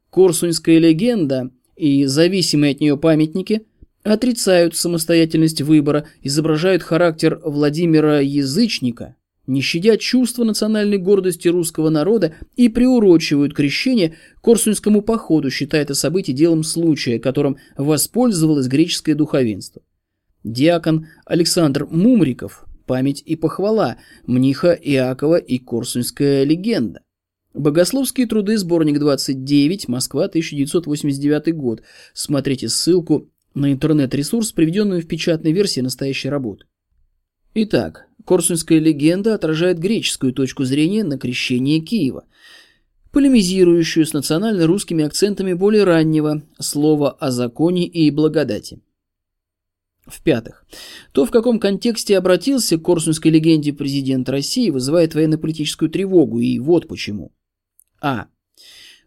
Корсуньская 0.09 0.79
легенда 0.79 1.51
и 1.75 2.05
зависимые 2.05 2.75
от 2.75 2.81
нее 2.81 2.97
памятники 2.97 3.67
отрицают 4.03 4.77
самостоятельность 4.77 5.63
выбора, 5.63 6.07
изображают 6.23 6.83
характер 6.83 7.41
Владимира 7.45 8.21
Язычника– 8.21 9.17
не 9.47 9.61
щадя 9.61 9.97
чувства 9.97 10.45
национальной 10.45 10.99
гордости 10.99 11.49
русского 11.49 11.91
народа 11.91 12.35
и 12.57 12.69
приурочивают 12.69 13.55
крещение 13.55 14.17
Корсунскому 14.41 15.03
походу, 15.03 15.51
считая 15.51 15.83
это 15.83 15.95
событие 15.95 16.37
делом 16.37 16.63
случая, 16.63 17.19
которым 17.19 17.57
воспользовалось 17.77 18.69
греческое 18.69 19.15
духовенство. 19.15 19.83
Диакон 20.45 21.09
Александр 21.25 21.87
Мумриков 21.87 22.65
«Память 22.87 23.23
и 23.25 23.37
похвала», 23.37 23.97
Мниха 24.27 24.73
Иакова 24.73 25.37
и 25.37 25.59
Корсунская 25.59 26.45
легенда. 26.45 27.01
Богословские 27.55 28.27
труды, 28.27 28.57
сборник 28.57 28.99
29, 28.99 29.89
Москва, 29.89 30.25
1989 30.25 31.55
год. 31.55 31.83
Смотрите 32.15 32.69
ссылку 32.69 33.29
на 33.55 33.73
интернет-ресурс, 33.73 34.53
приведенную 34.53 35.03
в 35.03 35.07
печатной 35.07 35.53
версии 35.53 35.81
настоящей 35.81 36.29
работы. 36.29 36.67
Итак, 37.55 38.07
Корсунская 38.25 38.79
легенда 38.79 39.35
отражает 39.35 39.79
греческую 39.79 40.33
точку 40.33 40.65
зрения 40.65 41.05
на 41.05 41.19
крещение 41.19 41.81
Киева, 41.81 42.25
полемизирующую 43.11 44.07
с 44.07 44.13
национально-русскими 44.13 45.05
акцентами 45.05 45.53
более 45.53 45.85
раннего 45.85 46.43
слова 46.59 47.11
о 47.11 47.31
законе 47.31 47.87
и 47.87 48.11
благодати. 48.11 48.81
В-пятых, 50.07 50.67
то, 51.13 51.25
в 51.25 51.31
каком 51.31 51.61
контексте 51.61 52.19
обратился 52.19 52.77
к 52.77 52.83
Корсунской 52.83 53.31
легенде 53.31 53.73
президент 53.73 54.29
России, 54.29 54.71
вызывает 54.71 55.15
военно-политическую 55.15 55.91
тревогу, 55.91 56.41
и 56.41 56.59
вот 56.59 56.89
почему. 56.89 57.33
А. 58.01 58.27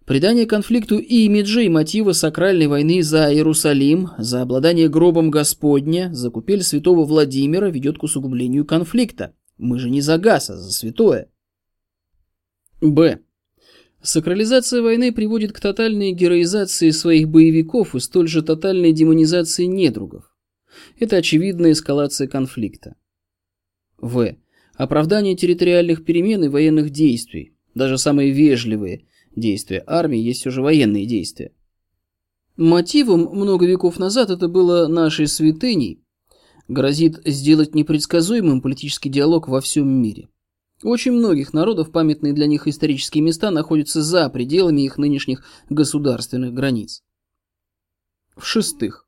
Придание 0.06 0.46
конфликту 0.46 1.00
имиджа 1.00 1.62
и 1.62 1.70
мотива 1.70 2.12
сакральной 2.12 2.68
войны 2.68 3.02
за 3.02 3.34
Иерусалим, 3.34 4.10
за 4.20 4.44
обладание 4.44 4.88
гробом 4.88 5.32
Господня, 5.32 6.14
за 6.14 6.30
купель 6.30 6.62
святого 6.62 7.06
Владимира 7.06 7.72
ведет 7.72 7.98
к 7.98 8.04
усугублению 8.04 8.66
конфликта. 8.66 9.34
Мы 9.58 9.80
же 9.80 9.90
не 9.90 10.02
за 10.02 10.20
газ, 10.20 10.52
а 10.52 10.58
за 10.58 10.72
святое. 10.72 11.32
Б. 12.82 13.20
Сакрализация 14.04 14.84
войны 14.84 15.12
приводит 15.12 15.54
к 15.54 15.60
тотальной 15.60 16.12
героизации 16.12 16.92
своих 16.92 17.28
боевиков 17.28 17.96
и 17.96 18.00
столь 18.00 18.28
же 18.28 18.44
тотальной 18.44 18.92
демонизации 18.92 19.66
недругов. 19.66 20.26
Это 21.00 21.16
очевидная 21.16 21.72
эскалация 21.72 22.28
конфликта. 22.28 22.96
В. 23.98 24.36
Оправдание 24.76 25.36
территориальных 25.36 26.06
перемен 26.06 26.44
и 26.44 26.48
военных 26.48 26.92
действий, 26.92 27.56
даже 27.74 27.98
самые 27.98 28.30
вежливые– 28.30 29.08
Действия 29.36 29.84
армии 29.86 30.20
есть 30.20 30.48
уже 30.48 30.62
военные 30.62 31.06
действия. 31.06 31.52
Мотивом 32.56 33.30
много 33.34 33.66
веков 33.66 34.00
назад 34.00 34.30
это 34.30 34.48
было 34.48 34.88
нашей 34.88 35.28
святыней, 35.28 36.02
грозит 36.70 37.22
сделать 37.26 37.76
непредсказуемым 37.76 38.62
политический 38.62 39.10
диалог 39.10 39.50
во 39.50 39.60
всем 39.60 39.90
мире. 39.90 40.30
очень 40.84 41.12
многих 41.12 41.54
народов 41.54 41.92
памятные 41.92 42.34
для 42.34 42.48
них 42.48 42.68
исторические 42.68 43.24
места 43.24 43.52
находятся 43.52 44.02
за 44.02 44.30
пределами 44.30 44.82
их 44.82 44.98
нынешних 44.98 45.44
государственных 45.70 46.54
границ. 46.54 47.04
В-шестых. 48.38 49.06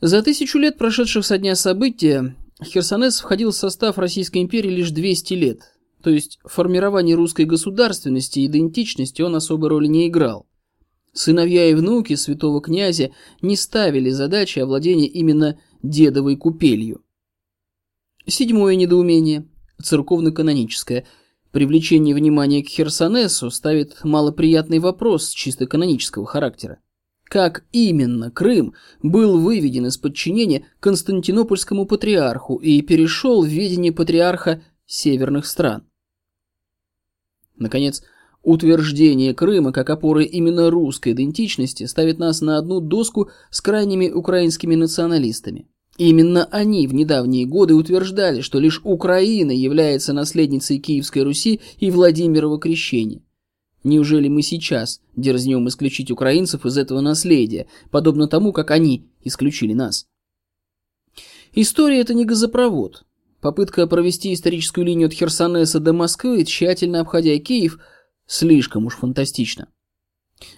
За 0.00 0.22
тысячу 0.22 0.58
лет, 0.58 0.78
прошедших 0.78 1.24
со 1.24 1.38
дня 1.38 1.54
события, 1.54 2.36
Херсонес 2.62 3.20
входил 3.20 3.50
в 3.50 3.56
состав 3.56 3.98
Российской 3.98 4.42
империи 4.42 4.70
лишь 4.70 4.90
200 4.90 5.34
лет, 5.34 5.77
то 6.02 6.10
есть 6.10 6.38
в 6.44 6.52
формировании 6.52 7.14
русской 7.14 7.44
государственности 7.44 8.40
и 8.40 8.46
идентичности 8.46 9.22
он 9.22 9.34
особой 9.34 9.70
роли 9.70 9.86
не 9.86 10.08
играл. 10.08 10.46
Сыновья 11.12 11.68
и 11.68 11.74
внуки 11.74 12.14
святого 12.14 12.60
князя 12.60 13.10
не 13.42 13.56
ставили 13.56 14.10
задачи 14.10 14.58
овладения 14.60 15.08
именно 15.08 15.58
дедовой 15.82 16.36
купелью. 16.36 17.02
Седьмое 18.26 18.76
недоумение, 18.76 19.48
церковно-каноническое. 19.82 21.06
Привлечение 21.50 22.14
внимания 22.14 22.62
к 22.62 22.68
Херсонесу 22.68 23.50
ставит 23.50 24.04
малоприятный 24.04 24.80
вопрос 24.80 25.30
чисто 25.30 25.66
канонического 25.66 26.26
характера. 26.26 26.78
Как 27.24 27.64
именно 27.72 28.30
Крым 28.30 28.74
был 29.02 29.38
выведен 29.38 29.86
из 29.86 29.96
подчинения 29.98 30.66
Константинопольскому 30.80 31.86
патриарху 31.86 32.56
и 32.56 32.80
перешел 32.82 33.42
в 33.42 33.48
ведение 33.48 33.92
патриарха 33.92 34.62
северных 34.88 35.46
стран? 35.46 35.84
Наконец, 37.56 38.02
утверждение 38.42 39.34
Крыма 39.34 39.72
как 39.72 39.90
опоры 39.90 40.24
именно 40.24 40.70
русской 40.70 41.12
идентичности 41.12 41.84
ставит 41.84 42.18
нас 42.18 42.40
на 42.40 42.58
одну 42.58 42.80
доску 42.80 43.30
с 43.50 43.60
крайними 43.60 44.10
украинскими 44.10 44.74
националистами. 44.74 45.68
Именно 45.98 46.44
они 46.46 46.86
в 46.86 46.94
недавние 46.94 47.44
годы 47.44 47.74
утверждали, 47.74 48.40
что 48.40 48.60
лишь 48.60 48.80
Украина 48.84 49.50
является 49.50 50.12
наследницей 50.12 50.78
Киевской 50.78 51.24
Руси 51.24 51.60
и 51.78 51.90
Владимирова 51.90 52.58
крещения. 52.58 53.20
Неужели 53.82 54.28
мы 54.28 54.42
сейчас 54.42 55.00
дерзнем 55.16 55.66
исключить 55.68 56.10
украинцев 56.10 56.66
из 56.66 56.78
этого 56.78 57.00
наследия, 57.00 57.66
подобно 57.90 58.28
тому, 58.28 58.52
как 58.52 58.70
они 58.70 59.08
исключили 59.24 59.72
нас? 59.72 60.06
История– 61.52 62.00
это 62.00 62.14
не 62.14 62.24
газопровод, 62.24 63.04
Попытка 63.40 63.86
провести 63.86 64.34
историческую 64.34 64.84
линию 64.84 65.06
от 65.06 65.12
Херсонеса 65.12 65.78
до 65.78 65.92
Москвы, 65.92 66.44
тщательно 66.44 67.00
обходя 67.00 67.36
Киев, 67.38 67.78
слишком 68.26 68.86
уж 68.86 68.96
фантастично. 68.96 69.68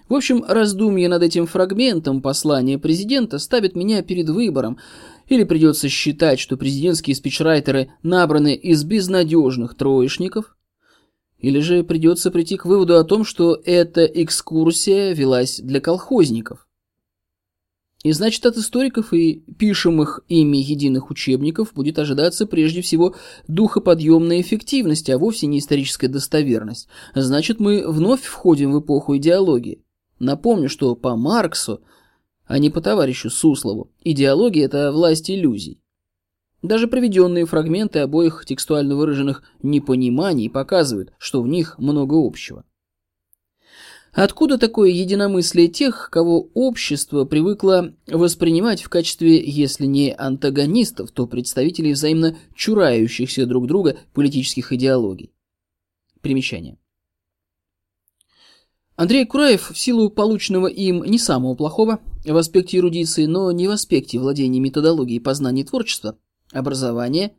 В 0.09 0.15
общем, 0.15 0.43
раздумье 0.47 1.09
над 1.09 1.23
этим 1.23 1.47
фрагментом 1.47 2.21
послания 2.21 2.77
президента 2.77 3.39
ставит 3.39 3.75
меня 3.75 4.03
перед 4.03 4.29
выбором. 4.29 4.77
Или 5.27 5.43
придется 5.43 5.89
считать, 5.89 6.39
что 6.39 6.57
президентские 6.57 7.15
спичрайтеры 7.15 7.91
набраны 8.03 8.53
из 8.53 8.83
безнадежных 8.83 9.75
троечников, 9.75 10.57
или 11.39 11.59
же 11.59 11.83
придется 11.83 12.29
прийти 12.29 12.57
к 12.57 12.65
выводу 12.65 12.97
о 12.97 13.03
том, 13.03 13.23
что 13.23 13.59
эта 13.65 14.05
экскурсия 14.05 15.13
велась 15.13 15.59
для 15.59 15.79
колхозников. 15.79 16.67
И 18.03 18.11
значит, 18.13 18.45
от 18.47 18.57
историков 18.57 19.13
и 19.13 19.43
пишемых 19.59 20.21
ими 20.27 20.57
единых 20.57 21.11
учебников 21.11 21.73
будет 21.73 21.99
ожидаться 21.99 22.47
прежде 22.47 22.81
всего 22.81 23.15
духоподъемная 23.47 24.41
эффективность, 24.41 25.09
а 25.09 25.19
вовсе 25.19 25.45
не 25.45 25.59
историческая 25.59 26.07
достоверность. 26.07 26.87
Значит, 27.13 27.59
мы 27.59 27.83
вновь 27.87 28.23
входим 28.23 28.71
в 28.71 28.79
эпоху 28.79 29.17
идеологии. 29.17 29.83
Напомню, 30.17 30.67
что 30.67 30.95
по 30.95 31.15
Марксу, 31.15 31.81
а 32.45 32.57
не 32.57 32.71
по 32.71 32.81
товарищу 32.81 33.29
Суслову, 33.29 33.91
идеология– 34.03 34.65
это 34.65 34.91
власть 34.91 35.29
иллюзий. 35.29 35.79
Даже 36.63 36.87
приведенные 36.87 37.45
фрагменты 37.45 37.99
обоих 37.99 38.45
текстуально 38.45 38.95
выраженных 38.95 39.43
непониманий 39.61 40.49
показывают, 40.49 41.13
что 41.17 41.41
в 41.41 41.47
них 41.47 41.77
много 41.77 42.15
общего. 42.15 42.65
Откуда 44.13 44.57
такое 44.57 44.89
единомыслие 44.89 45.69
тех, 45.69 46.09
кого 46.11 46.49
общество 46.53 47.23
привыкло 47.23 47.93
воспринимать 48.07 48.81
в 48.81 48.89
качестве, 48.89 49.41
если 49.41 49.85
не 49.85 50.13
антагонистов, 50.13 51.11
то 51.11 51.27
представителей 51.27 51.93
взаимно 51.93 52.37
чурающихся 52.53 53.45
друг 53.45 53.67
друга 53.67 53.97
политических 54.13 54.73
идеологий? 54.73 55.31
Примечание. 56.19 56.77
Андрей 58.97 59.25
Кураев 59.25 59.71
в 59.71 59.79
силу 59.79 60.09
полученного 60.09 60.67
им 60.67 61.03
не 61.05 61.17
самого 61.17 61.55
плохого 61.55 62.01
в 62.25 62.35
аспекте 62.35 62.77
эрудиции, 62.77 63.25
но 63.25 63.51
не 63.51 63.67
в 63.69 63.71
аспекте 63.71 64.19
владения 64.19 64.59
методологией 64.59 65.21
познания 65.21 65.63
творчества, 65.63 66.17
образования 66.51 67.33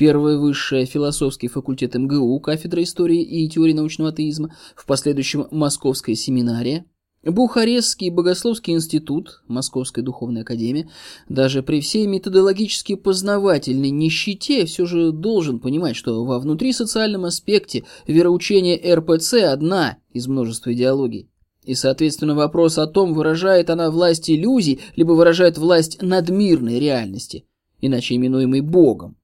Первое 0.00 0.38
высшее 0.38 0.86
философский 0.86 1.48
факультет 1.48 1.94
МГУ, 1.94 2.40
кафедра 2.40 2.82
истории 2.82 3.20
и 3.20 3.46
теории 3.50 3.74
научного 3.74 4.08
атеизма, 4.08 4.56
в 4.74 4.86
последующем 4.86 5.46
Московская 5.50 6.14
семинария, 6.14 6.86
Бухарестский 7.22 8.08
богословский 8.08 8.72
институт, 8.72 9.42
Московская 9.46 10.00
духовная 10.00 10.40
академия, 10.40 10.88
даже 11.28 11.62
при 11.62 11.82
всей 11.82 12.06
методологически 12.06 12.94
познавательной 12.94 13.90
нищете 13.90 14.64
все 14.64 14.86
же 14.86 15.12
должен 15.12 15.60
понимать, 15.60 15.96
что 15.96 16.24
во 16.24 16.38
внутрисоциальном 16.38 17.26
аспекте 17.26 17.84
вероучение 18.06 18.80
РПЦ 18.94 19.34
одна 19.52 19.98
из 20.14 20.26
множества 20.28 20.72
идеологий. 20.72 21.28
И, 21.64 21.74
соответственно, 21.74 22.34
вопрос 22.34 22.78
о 22.78 22.86
том, 22.86 23.12
выражает 23.12 23.68
она 23.68 23.90
власть 23.90 24.30
иллюзий, 24.30 24.80
либо 24.96 25.12
выражает 25.12 25.58
власть 25.58 26.00
надмирной 26.00 26.80
реальности, 26.80 27.44
иначе 27.82 28.16
именуемой 28.16 28.62
Богом. 28.62 29.19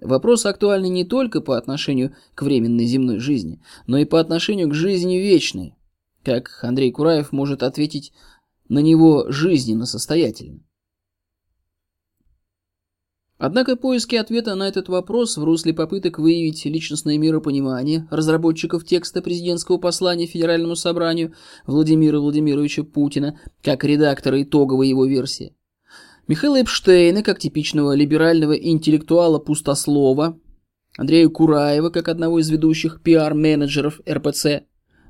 Вопрос 0.00 0.46
актуальный 0.46 0.90
не 0.90 1.04
только 1.04 1.40
по 1.40 1.56
отношению 1.56 2.14
к 2.34 2.42
временной 2.42 2.86
земной 2.86 3.18
жизни, 3.18 3.60
но 3.86 3.98
и 3.98 4.04
по 4.04 4.20
отношению 4.20 4.68
к 4.68 4.74
жизни 4.74 5.16
вечной, 5.16 5.74
как 6.22 6.60
Андрей 6.62 6.92
Кураев 6.92 7.32
может 7.32 7.62
ответить 7.62 8.12
на 8.68 8.78
него 8.78 9.26
жизненно 9.30 9.86
состоятельно. 9.86 10.60
Однако 13.38 13.76
поиски 13.76 14.16
ответа 14.16 14.56
на 14.56 14.66
этот 14.66 14.88
вопрос 14.88 15.36
в 15.36 15.44
русле 15.44 15.72
попыток 15.72 16.18
выявить 16.18 16.64
личностное 16.64 17.16
миропонимание 17.18 18.08
разработчиков 18.10 18.84
текста 18.84 19.22
президентского 19.22 19.78
послания 19.78 20.26
Федеральному 20.26 20.74
собранию 20.74 21.34
Владимира 21.64 22.18
Владимировича 22.18 22.82
Путина 22.82 23.38
как 23.62 23.84
редактора 23.84 24.42
итоговой 24.42 24.88
его 24.88 25.06
версии, 25.06 25.54
Михаила 26.28 26.60
Эпштейна 26.60 27.22
как 27.22 27.38
типичного 27.38 27.94
либерального 27.94 28.52
интеллектуала-пустослова, 28.52 30.38
Андрея 30.98 31.26
Кураева 31.28 31.88
как 31.88 32.08
одного 32.08 32.38
из 32.38 32.50
ведущих 32.50 33.00
пиар-менеджеров 33.02 34.02
РПЦ, 34.06 34.64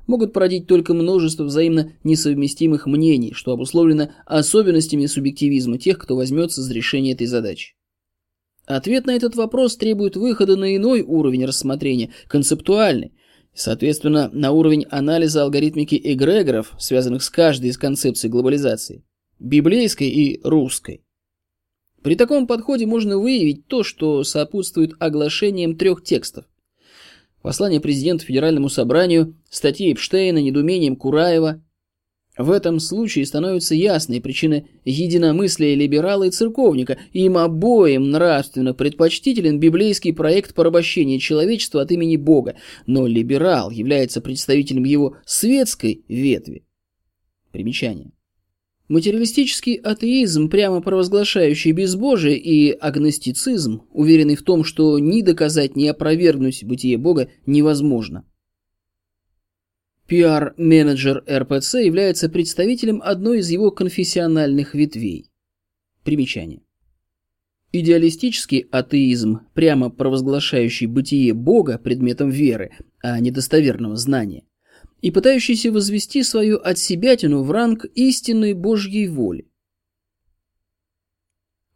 могут 0.07 0.31
породить 0.31 0.65
только 0.65 0.93
множество 0.93 1.43
взаимно 1.43 1.91
несовместимых 2.05 2.85
мнений, 2.85 3.33
что 3.33 3.51
обусловлено 3.51 4.11
особенностями 4.25 5.07
субъективизма 5.07 5.77
тех, 5.77 5.97
кто 5.97 6.15
возьмется 6.15 6.61
за 6.61 6.73
решение 6.73 7.15
этой 7.15 7.27
задачи. 7.27 7.75
Ответ 8.65 9.05
на 9.05 9.11
этот 9.11 9.35
вопрос 9.35 9.75
требует 9.75 10.15
выхода 10.15 10.55
на 10.55 10.73
иной 10.73 11.01
уровень 11.01 11.43
рассмотрения, 11.43 12.11
концептуальный, 12.29 13.11
соответственно, 13.53 14.29
на 14.31 14.51
уровень 14.51 14.85
анализа 14.89 15.43
алгоритмики 15.43 15.99
эгрегоров, 16.01 16.75
связанных 16.79 17.23
с 17.23 17.29
каждой 17.29 17.71
из 17.71 17.77
концепций 17.77 18.29
глобализации, 18.29 19.03
библейской 19.37 20.07
и 20.07 20.39
русской. 20.45 21.03
При 22.01 22.15
таком 22.15 22.47
подходе 22.47 22.85
можно 22.85 23.17
выявить 23.17 23.67
то, 23.67 23.83
что 23.83 24.23
сопутствует 24.23 24.93
оглашениям 24.99 25.75
трех 25.75 26.03
текстов. 26.03 26.45
Послание 27.41 27.79
президента 27.79 28.25
Федеральному 28.25 28.69
собранию, 28.69 29.35
статьи 29.49 29.91
Эпштейна, 29.93 30.39
недумением 30.39 30.95
Кураева, 30.95 31.61
в 32.37 32.51
этом 32.51 32.79
случае 32.79 33.25
становится 33.25 33.75
ясной 33.75 34.21
причина 34.21 34.63
единомыслия 34.85 35.75
либерала 35.75 36.23
и 36.23 36.29
церковника. 36.29 36.97
Им 37.11 37.37
обоим 37.37 38.11
нравственно 38.11 38.73
предпочтителен 38.73 39.59
библейский 39.59 40.13
проект 40.13 40.55
порабощения 40.55 41.19
человечества 41.19 41.81
от 41.81 41.91
имени 41.91 42.15
Бога, 42.15 42.55
но 42.85 43.07
либерал 43.07 43.71
является 43.71 44.21
представителем 44.21 44.85
его 44.85 45.17
светской 45.25 46.05
ветви. 46.07 46.63
Примечание. 47.51 48.13
Материалистический 48.89 49.75
атеизм, 49.75 50.49
прямо 50.49 50.81
провозглашающий 50.81 51.73
безбожие, 51.73 52.39
и 52.39 52.71
агностицизм, 52.71 53.83
уверенный 53.91 54.35
в 54.35 54.41
том, 54.41 54.63
что 54.63 54.97
ни 54.97 55.21
доказать, 55.21 55.75
ни 55.75 55.85
опровергнуть 55.85 56.63
бытие 56.63 56.97
Бога 56.97 57.29
невозможно. 57.45 58.25
Пиар-менеджер 60.07 61.23
РПЦ 61.29 61.75
является 61.75 62.29
представителем 62.29 62.99
одной 63.03 63.39
из 63.39 63.51
его 63.51 63.69
конфессиональных 63.69 64.73
ветвей. 64.73 65.29
Примечание. 66.03 66.63
Идеалистический 67.71 68.65
атеизм, 68.71 69.41
прямо 69.53 69.91
провозглашающий 69.91 70.87
бытие 70.87 71.35
Бога 71.35 71.77
предметом 71.77 72.31
веры, 72.31 72.71
а 73.03 73.19
не 73.19 73.29
достоверного 73.29 73.95
знания, 73.97 74.45
и 75.01 75.11
пытающийся 75.11 75.71
возвести 75.71 76.23
свою 76.23 76.59
отсебятину 76.61 77.43
в 77.43 77.51
ранг 77.51 77.85
истинной 77.95 78.53
Божьей 78.53 79.07
воли 79.07 79.49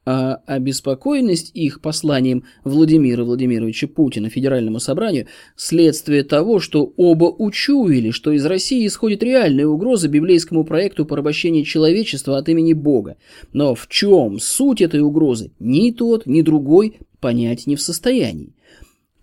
а 0.06 0.42
обеспокоенность 0.46 1.52
их 1.54 1.82
посланием 1.82 2.44
Владимира 2.64 3.24
Владимировича 3.24 3.88
Путина 3.88 4.30
Федеральному 4.30 4.80
собранию– 4.80 5.28
следствие 5.56 6.24
того, 6.24 6.60
что 6.60 6.94
оба 6.98 7.26
учуяли, 7.26 8.12
что 8.12 8.32
из 8.32 8.46
России 8.46 8.86
исходит 8.86 9.24
реальная 9.24 9.68
угроза 9.68 10.10
библейскому 10.10 10.66
проекту 10.66 11.06
порабощения 11.06 11.64
человечества 11.64 12.38
от 12.38 12.50
имени 12.50 12.74
Бога. 12.74 13.18
Но 13.54 13.76
в 13.76 13.88
чем 13.88 14.40
суть 14.40 14.82
этой 14.82 15.02
угрозы, 15.02 15.52
ни 15.60 15.92
тот, 15.92 16.26
ни 16.26 16.42
другой 16.42 16.98
понять 17.20 17.68
не 17.68 17.76
в 17.76 17.82
состоянии. 17.82 18.53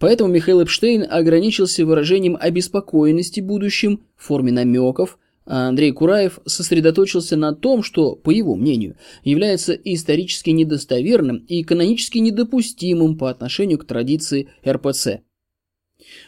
Поэтому 0.00 0.32
Михаил 0.32 0.62
Эпштейн 0.62 1.06
ограничился 1.08 1.86
выражением 1.86 2.36
обеспокоенности 2.40 3.40
будущим 3.40 4.00
в 4.16 4.26
форме 4.26 4.50
намеков– 4.50 5.18
а 5.46 5.66
Андрей 5.66 5.90
Кураев 5.90 6.38
сосредоточился 6.46 7.36
на 7.36 7.52
том, 7.52 7.82
что, 7.82 8.14
по 8.14 8.30
его 8.30 8.54
мнению, 8.54 8.96
является 9.24 9.72
исторически 9.72 10.50
недостоверным 10.50 11.38
и 11.48 11.64
канонически 11.64 12.18
недопустимым 12.18 13.18
по 13.18 13.30
отношению 13.30 13.78
к 13.78 13.84
традиции 13.84 14.48
РПЦ. 14.64 15.22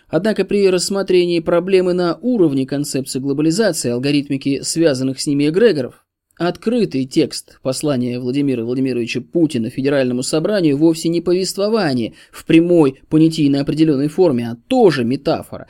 Однако 0.09 0.45
при 0.45 0.69
рассмотрении 0.69 1.39
проблемы 1.39 1.93
на 1.93 2.19
уровне 2.21 2.67
концепции 2.67 3.21
глобализации, 3.21 3.91
алгоритмики 3.91 4.63
связанных 4.63 5.21
с 5.21 5.27
ними 5.29 5.49
эгрегоров, 5.49 6.02
открытый 6.49 7.05
текст 7.05 7.59
послания 7.63 8.19
Владимира 8.19 8.65
Владимировича 8.65 9.21
Путина 9.21 9.71
Федеральному 9.71 10.23
собранию 10.23 10.77
вовсе 10.77 11.09
не 11.09 11.21
повествование 11.21 12.15
в 12.31 12.45
прямой 12.45 13.01
понятийно 13.09 13.61
определенной 13.61 14.09
форме, 14.09 14.49
а 14.49 14.57
тоже 14.69 15.05
метафора, 15.05 15.69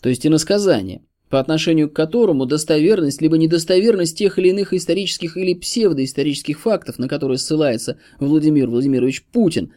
то 0.00 0.08
есть 0.08 0.26
иносказание– 0.26 1.02
по 1.34 1.40
отношению 1.40 1.90
к 1.90 1.94
которому 1.94 2.46
достоверность 2.46 3.20
либо 3.20 3.36
недостоверность 3.36 4.16
тех 4.16 4.38
или 4.38 4.50
иных 4.50 4.72
исторических 4.72 5.36
или 5.36 5.54
псевдоисторических 5.54 6.60
фактов, 6.60 7.00
на 7.00 7.08
которые 7.08 7.38
ссылается 7.38 7.98
Владимир 8.20 8.68
Владимирович 8.68 9.24
Путин, 9.24 9.72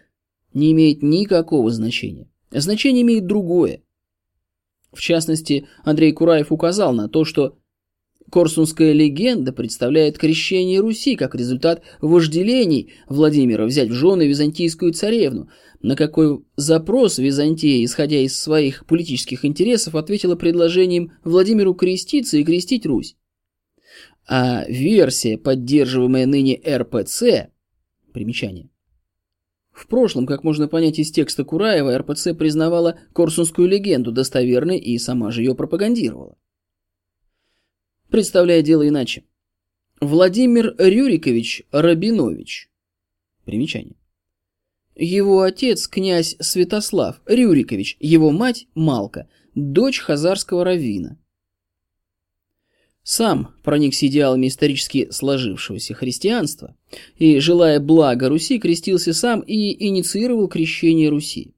не 0.53 0.71
имеет 0.71 1.01
никакого 1.01 1.71
значения. 1.71 2.27
Значение 2.51 3.01
имеет 3.01 3.25
другое. 3.25 3.81
В 4.93 5.01
частности, 5.01 5.67
Андрей 5.83 6.11
Кураев 6.11 6.51
указал 6.51 6.93
на 6.93 7.09
то, 7.09 7.25
что 7.25 7.57
Корсунская 8.29 8.91
легенда 8.91 9.53
представляет 9.53 10.17
крещение 10.17 10.81
Руси 10.81 11.15
как 11.15 11.33
результат 11.33 11.81
вожделений 12.01 12.91
Владимира 13.07 13.65
взять 13.65 13.89
в 13.89 13.93
жены 13.93 14.27
византийскую 14.27 14.93
царевну, 14.93 15.49
на 15.81 15.95
какой 15.95 16.43
запрос 16.57 17.19
Византия, 17.19 17.85
исходя 17.85 18.17
из 18.17 18.37
своих 18.37 18.85
политических 18.85 19.45
интересов, 19.45 19.95
ответила 19.95 20.35
предложением 20.35 21.13
Владимиру 21.23 21.73
креститься 21.73 22.37
и 22.37 22.43
крестить 22.43 22.85
Русь. 22.85 23.15
А 24.27 24.65
версия, 24.67 25.37
поддерживаемая 25.37 26.25
ныне 26.25 26.59
РПЦ, 26.67 27.49
примечание, 28.11 28.69
в 29.71 29.87
прошлом, 29.87 30.25
как 30.25 30.43
можно 30.43 30.67
понять 30.67 30.99
из 30.99 31.11
текста 31.11 31.45
Кураева, 31.45 31.97
РПЦ 31.97 32.33
признавала 32.37 32.99
Корсунскую 33.13 33.69
легенду 33.69 34.11
достоверной 34.11 34.79
и 34.79 34.97
сама 34.97 35.31
же 35.31 35.43
ее 35.43 35.55
пропагандировала 35.55 36.35
представляя 38.09 38.61
дело 38.61 38.87
иначе. 38.87 39.23
Владимир 39.99 40.75
Рюрикович 40.77 41.63
Рабинович. 41.71 42.69
Примечание. 43.45 43.95
Его 44.95 45.41
отец 45.41 45.87
князь 45.87 46.35
Святослав 46.39 47.21
Рюрикович, 47.25 47.97
его 47.99 48.31
мать 48.31 48.67
Малка, 48.73 49.29
дочь 49.55 49.99
хазарского 49.99 50.63
раввина. 50.63 51.19
Сам 53.03 53.55
проникся 53.63 54.07
идеалами 54.07 54.47
исторически 54.47 55.07
сложившегося 55.11 55.93
христианства 55.93 56.75
и, 57.17 57.39
желая 57.39 57.79
блага 57.79 58.27
Руси, 58.27 58.59
крестился 58.59 59.13
сам 59.13 59.39
и 59.39 59.87
инициировал 59.87 60.49
крещение 60.49 61.09
Руси. 61.09 61.53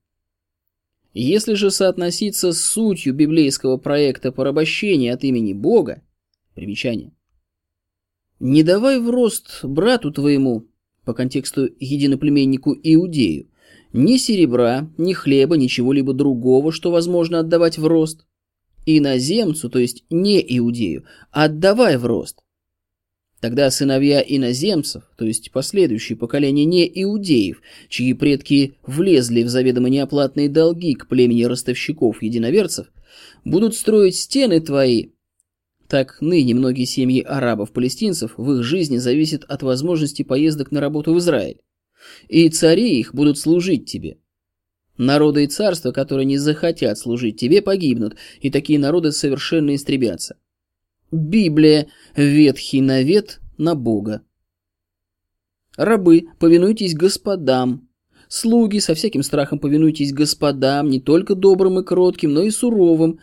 Если 1.14 1.56
же 1.56 1.72
соотноситься 1.72 2.52
с 2.52 2.62
сутью 2.62 3.16
библейского 3.16 3.78
проекта 3.78 4.32
порабощения 4.32 5.12
от 5.12 5.24
имени 5.24 5.54
Бога, 5.54 6.04
Примечание. 6.60 7.14
«Не 8.42 8.64
давай 8.64 9.00
в 9.00 9.10
рост 9.10 9.64
брату 9.64 10.12
твоему, 10.12 10.68
по 11.06 11.14
контексту 11.14 11.70
единоплеменнику 11.80 12.76
Иудею, 12.84 13.48
ни 13.94 14.18
серебра, 14.18 14.92
ни 14.98 15.14
хлеба, 15.14 15.56
ничего-либо 15.56 16.14
другого, 16.14 16.74
что 16.74 16.92
возможно 16.92 17.40
отдавать 17.40 17.78
в 17.78 17.88
рост. 17.88 18.26
Иноземцу, 18.86 19.70
то 19.70 19.80
есть 19.80 20.04
не 20.10 20.42
Иудею, 20.58 21.06
отдавай 21.32 21.96
в 21.96 22.06
рост. 22.06 22.40
Тогда 23.40 23.72
сыновья 23.72 24.20
иноземцев, 24.20 25.04
то 25.18 25.24
есть 25.24 25.52
последующие 25.54 26.18
поколения 26.18 26.66
не 26.66 26.86
иудеев, 26.94 27.62
чьи 27.88 28.12
предки 28.14 28.76
влезли 28.86 29.44
в 29.44 29.48
заведомо 29.48 29.88
неоплатные 29.88 30.50
долги 30.50 30.94
к 30.94 31.08
племени 31.08 31.44
ростовщиков-единоверцев, 31.44 32.88
будут 33.46 33.76
строить 33.76 34.18
стены 34.18 34.60
твои 34.60 35.12
так 35.90 36.22
ныне 36.22 36.54
многие 36.54 36.86
семьи 36.86 37.22
арабов-палестинцев 37.22 38.34
в 38.38 38.54
их 38.54 38.64
жизни 38.64 38.98
зависят 38.98 39.44
от 39.46 39.64
возможности 39.64 40.22
поездок 40.22 40.72
на 40.72 40.80
работу 40.80 41.14
в 41.14 41.18
Израиль. 41.18 41.62
И 42.28 42.48
цари 42.50 43.00
их 43.00 43.16
будут 43.16 43.40
служить 43.40 43.90
тебе. 43.90 44.20
Народы 44.98 45.46
и 45.46 45.48
царства, 45.48 45.92
которые 45.92 46.26
не 46.26 46.38
захотят 46.38 47.00
служить 47.00 47.40
тебе, 47.40 47.62
погибнут, 47.62 48.16
и 48.40 48.52
такие 48.52 48.78
народы 48.78 49.12
совершенно 49.12 49.74
истребятся. 49.74 50.38
Библия 51.12 51.88
ветхий 52.16 52.82
навет 52.82 53.40
на 53.58 53.74
Бога. 53.74 54.22
Рабы, 55.76 56.28
повинуйтесь 56.38 56.94
господам. 56.94 57.88
Слуги, 58.28 58.78
со 58.78 58.94
всяким 58.94 59.24
страхом 59.24 59.58
повинуйтесь 59.58 60.14
господам, 60.14 60.90
не 60.90 61.00
только 61.00 61.34
добрым 61.34 61.80
и 61.80 61.84
кротким, 61.84 62.34
но 62.34 62.44
и 62.44 62.52
суровым, 62.52 63.20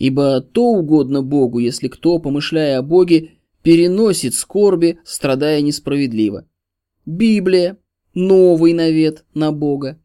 Ибо 0.00 0.40
то 0.40 0.64
угодно 0.64 1.22
Богу, 1.22 1.58
если 1.58 1.88
кто, 1.88 2.18
помышляя 2.18 2.78
о 2.78 2.82
Боге, 2.82 3.32
переносит 3.62 4.34
скорби, 4.34 4.98
страдая 5.04 5.60
несправедливо. 5.60 6.48
Библия– 7.04 7.76
новый 8.14 8.72
навет 8.72 9.26
на 9.34 9.52
Бога. 9.52 10.00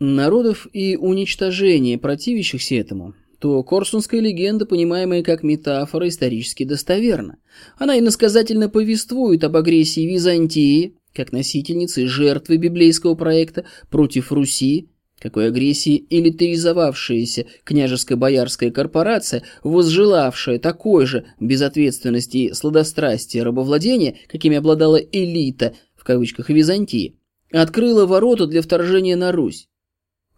Народов 0.00 0.66
и 0.72 0.96
уничтожение 0.96 1.98
противящихся 1.98 2.74
этому– 2.74 3.14
то 3.38 3.62
корсунская 3.62 4.20
легенда, 4.20 4.66
понимаемая 4.66 5.22
как 5.22 5.42
метафора, 5.42 6.08
исторически 6.08 6.64
достоверна. 6.64 7.38
Она 7.76 7.98
иносказательно 7.98 8.68
повествует 8.68 9.44
об 9.44 9.56
агрессии 9.56 10.06
Византии, 10.06 10.96
как 11.14 11.32
носительницы 11.32 12.04
и 12.04 12.06
жертвы 12.06 12.56
библейского 12.56 13.14
проекта 13.14 13.66
против 13.90 14.32
Руси, 14.32 14.88
какой 15.20 15.48
агрессии 15.48 16.06
элитаризовавшаяся 16.10 17.46
княжеско-боярская 17.64 18.70
корпорация, 18.70 19.42
возжелавшая 19.62 20.58
такой 20.58 21.06
же 21.06 21.24
безответственности 21.40 22.36
и 22.36 22.52
сладострастия 22.52 23.42
рабовладения, 23.42 24.16
какими 24.28 24.56
обладала 24.56 24.96
элита, 24.96 25.74
в 25.96 26.04
кавычках, 26.04 26.50
Византии, 26.50 27.18
открыла 27.50 28.06
ворота 28.06 28.46
для 28.46 28.62
вторжения 28.62 29.16
на 29.16 29.32
Русь. 29.32 29.68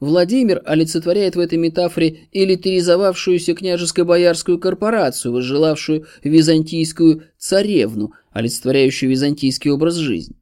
Владимир 0.01 0.63
олицетворяет 0.65 1.35
в 1.35 1.41
этой 1.41 1.59
метафоре 1.59 2.29
элитаризовавшуюся 2.31 3.53
княжеско-боярскую 3.53 4.59
корпорацию, 4.59 5.33
возжелавшую 5.33 6.07
византийскую 6.23 7.25
царевну, 7.37 8.13
олицетворяющую 8.31 9.11
византийский 9.11 9.73
образ 9.73 9.97
жизни. 9.97 10.37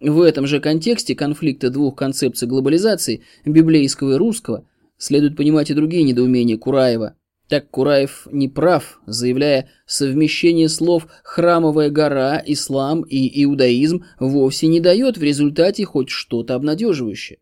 В 0.00 0.20
этом 0.22 0.46
же 0.46 0.60
контексте 0.60 1.14
конфликта 1.14 1.70
двух 1.70 1.96
концепций 1.96 2.48
глобализации, 2.48 3.22
библейского 3.44 4.14
и 4.14 4.16
русского, 4.16 4.66
следует 4.98 5.36
понимать 5.36 5.70
и 5.70 5.74
другие 5.74 6.02
недоумения 6.02 6.58
Кураева. 6.58 7.16
Так 7.48 7.70
Кураев 7.70 8.26
не 8.32 8.48
прав, 8.48 9.00
заявляя, 9.06 9.68
совмещение 9.86 10.68
слов 10.68 11.06
«храмовая 11.22 11.90
гора», 11.90 12.42
«ислам» 12.44 13.02
и 13.02 13.44
«иудаизм» 13.44 14.04
вовсе 14.18 14.66
не 14.66 14.80
дает 14.80 15.18
в 15.18 15.22
результате 15.22 15.84
хоть 15.84 16.08
что-то 16.08 16.54
обнадеживающее. 16.54 17.38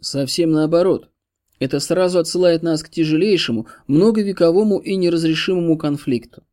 Совсем 0.00 0.52
наоборот. 0.52 1.10
Это 1.58 1.80
сразу 1.80 2.20
отсылает 2.20 2.62
нас 2.62 2.82
к 2.82 2.88
тяжелейшему, 2.88 3.66
многовековому 3.86 4.78
и 4.78 4.96
неразрешимому 4.96 5.76
конфликту. 5.76 6.44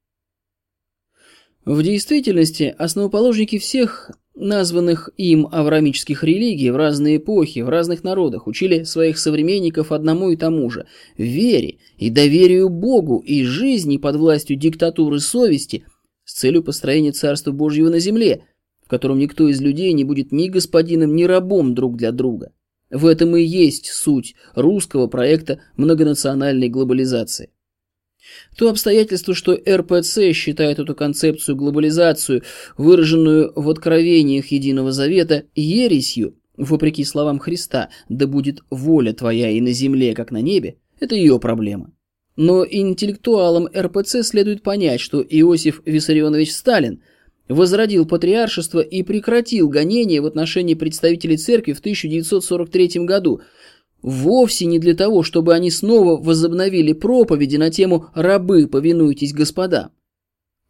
В 1.63 1.81
действительности 1.81 2.75
основоположники 2.77 3.57
всех 3.57 4.11
названных 4.35 5.09
им 5.17 5.47
авраамических 5.51 6.23
религий 6.23 6.69
в 6.69 6.75
разные 6.75 7.17
эпохи, 7.17 7.59
в 7.59 7.69
разных 7.69 8.03
народах, 8.03 8.47
учили 8.47 8.83
своих 8.83 9.17
современников 9.17 9.91
одному 9.91 10.29
и 10.29 10.35
тому 10.35 10.69
же– 10.69 10.85
вере 11.17 11.77
и 11.97 12.09
доверию 12.09 12.69
Богу 12.69 13.19
и 13.25 13.43
жизни 13.43 13.97
под 13.97 14.17
властью 14.17 14.57
диктатуры 14.57 15.19
совести 15.19 15.85
с 16.25 16.33
целью 16.33 16.63
построения 16.63 17.11
Царства 17.11 17.51
Божьего 17.51 17.89
на 17.89 17.99
земле, 17.99 18.43
в 18.85 18.89
котором 18.89 19.19
никто 19.19 19.47
из 19.47 19.61
людей 19.61 19.93
не 19.93 20.03
будет 20.03 20.31
ни 20.31 20.49
господином, 20.49 21.15
ни 21.15 21.23
рабом 21.23 21.73
друг 21.73 21.95
для 21.95 22.11
друга. 22.11 22.51
В 22.91 23.07
этом 23.07 23.35
и 23.35 23.41
есть 23.41 23.87
суть 23.87 24.35
русского 24.53 25.07
проекта 25.07 25.59
многонациональной 25.75 26.69
глобализации. 26.69 27.49
То 28.57 28.69
обстоятельство, 28.69 29.33
что 29.33 29.53
РПЦ 29.55 30.31
считает 30.33 30.79
эту 30.79 30.95
концепцию 30.95 31.55
глобализацию, 31.55 32.43
выраженную 32.77 33.51
в 33.55 33.69
откровениях 33.69 34.47
Единого 34.47 34.91
Завета, 34.91 35.43
ересью, 35.55 36.35
вопреки 36.57 37.03
словам 37.03 37.39
Христа, 37.39 37.89
да 38.09 38.27
будет 38.27 38.59
воля 38.69 39.13
твоя 39.13 39.49
и 39.49 39.61
на 39.61 39.71
земле, 39.71 40.13
как 40.13 40.31
на 40.31 40.41
небе, 40.41 40.77
это 40.99 41.15
ее 41.15 41.39
проблема. 41.39 41.91
Но 42.35 42.65
интеллектуалам 42.65 43.67
РПЦ 43.67 44.23
следует 44.23 44.61
понять, 44.63 44.99
что 44.99 45.21
Иосиф 45.21 45.81
Виссарионович 45.85 46.53
Сталин– 46.53 47.01
возродил 47.47 48.05
патриаршество 48.05 48.79
и 48.79 49.03
прекратил 49.03 49.69
гонения 49.69 50.21
в 50.21 50.25
отношении 50.25 50.73
представителей 50.73 51.37
церкви 51.37 51.73
в 51.73 51.79
1943 51.79 53.05
году, 53.05 53.41
вовсе 54.05 54.65
не 54.67 54.77
для 54.77 54.93
того, 54.93 55.23
чтобы 55.23 55.55
они 55.55 55.71
снова 55.71 56.15
возобновили 56.15 56.93
проповеди 56.93 57.57
на 57.57 57.71
тему 57.71 58.05
«рабы, 58.13 58.67
повинуйтесь 58.67 59.33
господам», 59.33 59.89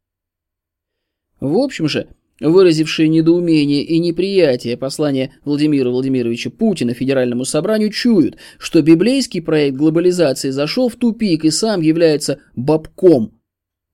В 1.41 1.57
общем 1.57 1.89
же, 1.89 2.09
выразившие 2.41 3.09
недоумение 3.09 3.83
и 3.83 3.99
неприятие 3.99 4.77
послания 4.77 5.35
Владимира 5.45 5.91
Владимировича 5.91 6.51
Путина 6.51 6.95
Федеральному 6.95 7.45
собранию, 7.45 7.91
чуют, 7.91 8.37
что 8.59 8.83
библейский 8.83 9.43
проект 9.43 9.77
глобализации 9.77 10.51
зашел 10.51 10.89
в 10.89 10.97
тупик 10.97 11.45
и 11.45 11.51
сам 11.51 11.81
является 11.81 12.41
бабком, 12.55 13.41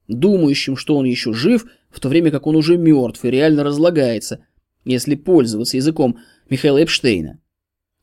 думающим, 0.09 0.77
что 0.77 0.97
он 0.97 1.05
еще 1.05 1.33
жив, 1.33 1.67
в 1.91 2.01
то 2.01 2.09
время 2.09 2.31
как 2.31 2.47
он 2.47 2.57
уже 2.57 2.77
мертв 2.77 3.25
и 3.25 3.31
реально 3.31 3.65
разлагается, 3.65 4.45
если 4.85 5.15
пользоваться 5.15 5.77
языком 5.77 6.19
Михаила 6.51 6.83
Эпштейна. 6.83 7.41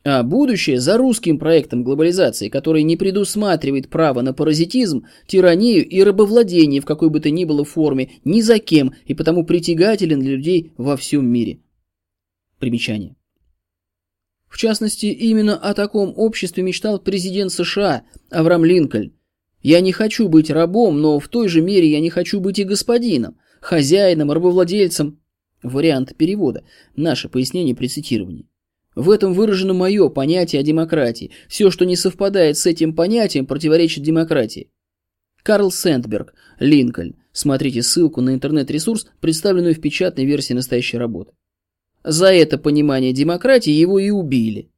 А 0.06 0.22
будущее 0.22 0.82
за 0.82 0.98
русским 0.98 1.40
проектом 1.40 1.84
глобализации, 1.84 2.50
который 2.50 2.84
не 2.84 2.98
предусматривает 2.98 3.90
право 3.90 4.22
на 4.22 4.34
паразитизм, 4.34 5.06
тиранию 5.28 5.88
и 5.88 6.04
рабовладение 6.04 6.82
в 6.82 6.86
какой 6.86 7.10
бы 7.10 7.22
то 7.22 7.30
ни 7.30 7.46
было 7.46 7.64
форме 7.64 8.12
ни 8.26 8.42
за 8.42 8.60
кем 8.60 8.94
и 9.06 9.14
потому 9.14 9.46
притягателен 9.46 10.20
для 10.20 10.32
людей 10.32 10.74
во 10.78 10.98
всем 10.98 11.26
мире. 11.26 11.62
Примечание. 12.60 13.16
В 14.50 14.58
частности, 14.58 15.06
именно 15.06 15.56
о 15.56 15.74
таком 15.74 16.14
обществе 16.16 16.64
мечтал 16.64 17.00
президент 17.00 17.52
США 17.52 18.04
Авраам 18.30 18.66
Линкольн. 18.66 19.14
«Я 19.62 19.80
не 19.80 19.94
хочу 19.94 20.28
быть 20.28 20.52
рабом, 20.52 21.00
но 21.02 21.18
в 21.20 21.30
той 21.30 21.48
же 21.48 21.62
мере 21.62 21.90
я 21.90 22.02
не 22.02 22.10
хочу 22.10 22.42
быть 22.42 22.60
и 22.60 22.66
господином, 22.66 23.38
хозяином, 23.62 24.32
рабовладельцем». 24.32 25.22
Вариант 25.64 26.18
перевода. 26.18 26.66
Наше 26.98 27.30
пояснение 27.30 27.74
при 27.74 27.88
цитировании. 27.88 28.50
В 28.96 29.10
этом 29.10 29.34
выражено 29.34 29.74
мое 29.74 30.10
понятие 30.10 30.60
о 30.60 30.64
демократии. 30.64 31.32
Все, 31.48 31.72
что 31.72 31.86
не 31.86 31.96
совпадает 31.96 32.58
с 32.58 32.66
этим 32.66 32.96
понятием, 32.96 33.46
противоречит 33.46 34.04
демократии. 34.04 34.70
Карл 35.42 35.72
Сэндберг, 35.72 36.34
Линкольн. 36.60 37.16
Смотрите 37.32 37.82
ссылку 37.82 38.22
на 38.22 38.34
интернет-ресурс, 38.36 39.08
представленную 39.20 39.74
в 39.74 39.82
печатной 39.82 40.26
версии 40.26 40.54
настоящей 40.54 40.98
работы. 40.98 41.34
За 42.04 42.32
это 42.32 42.58
понимание 42.58 43.14
демократии 43.14 43.72
его 43.72 43.98
и 43.98 44.10
убили. 44.10 44.70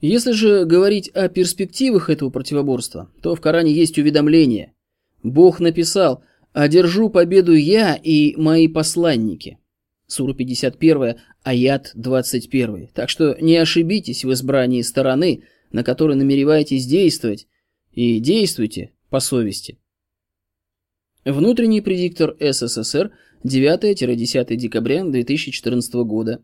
Если 0.00 0.32
же 0.32 0.64
говорить 0.64 1.08
о 1.08 1.28
перспективах 1.28 2.10
этого 2.10 2.30
противоборства, 2.30 3.10
то 3.22 3.34
в 3.34 3.40
Коране 3.40 3.72
есть 3.72 3.98
уведомление. 3.98 4.74
Бог 5.22 5.60
написал 5.60 6.22
«Одержу 6.52 7.08
победу 7.08 7.54
я 7.54 7.96
и 7.96 8.36
мои 8.36 8.68
посланники». 8.68 9.58
Сура 10.06 10.34
51, 10.34 11.16
аят 11.44 11.92
21. 11.94 12.88
Так 12.88 13.08
что 13.08 13.36
не 13.40 13.56
ошибитесь 13.56 14.24
в 14.24 14.32
избрании 14.32 14.82
стороны, 14.82 15.44
на 15.70 15.84
которой 15.84 16.16
намереваетесь 16.16 16.86
действовать, 16.86 17.46
и 17.92 18.18
действуйте 18.18 18.92
по 19.10 19.20
совести. 19.20 19.78
Внутренний 21.24 21.80
предиктор 21.80 22.36
СССР 22.40 23.12
9-10 23.44 24.56
декабря 24.56 25.04
2014 25.04 25.94
года. 25.94 26.42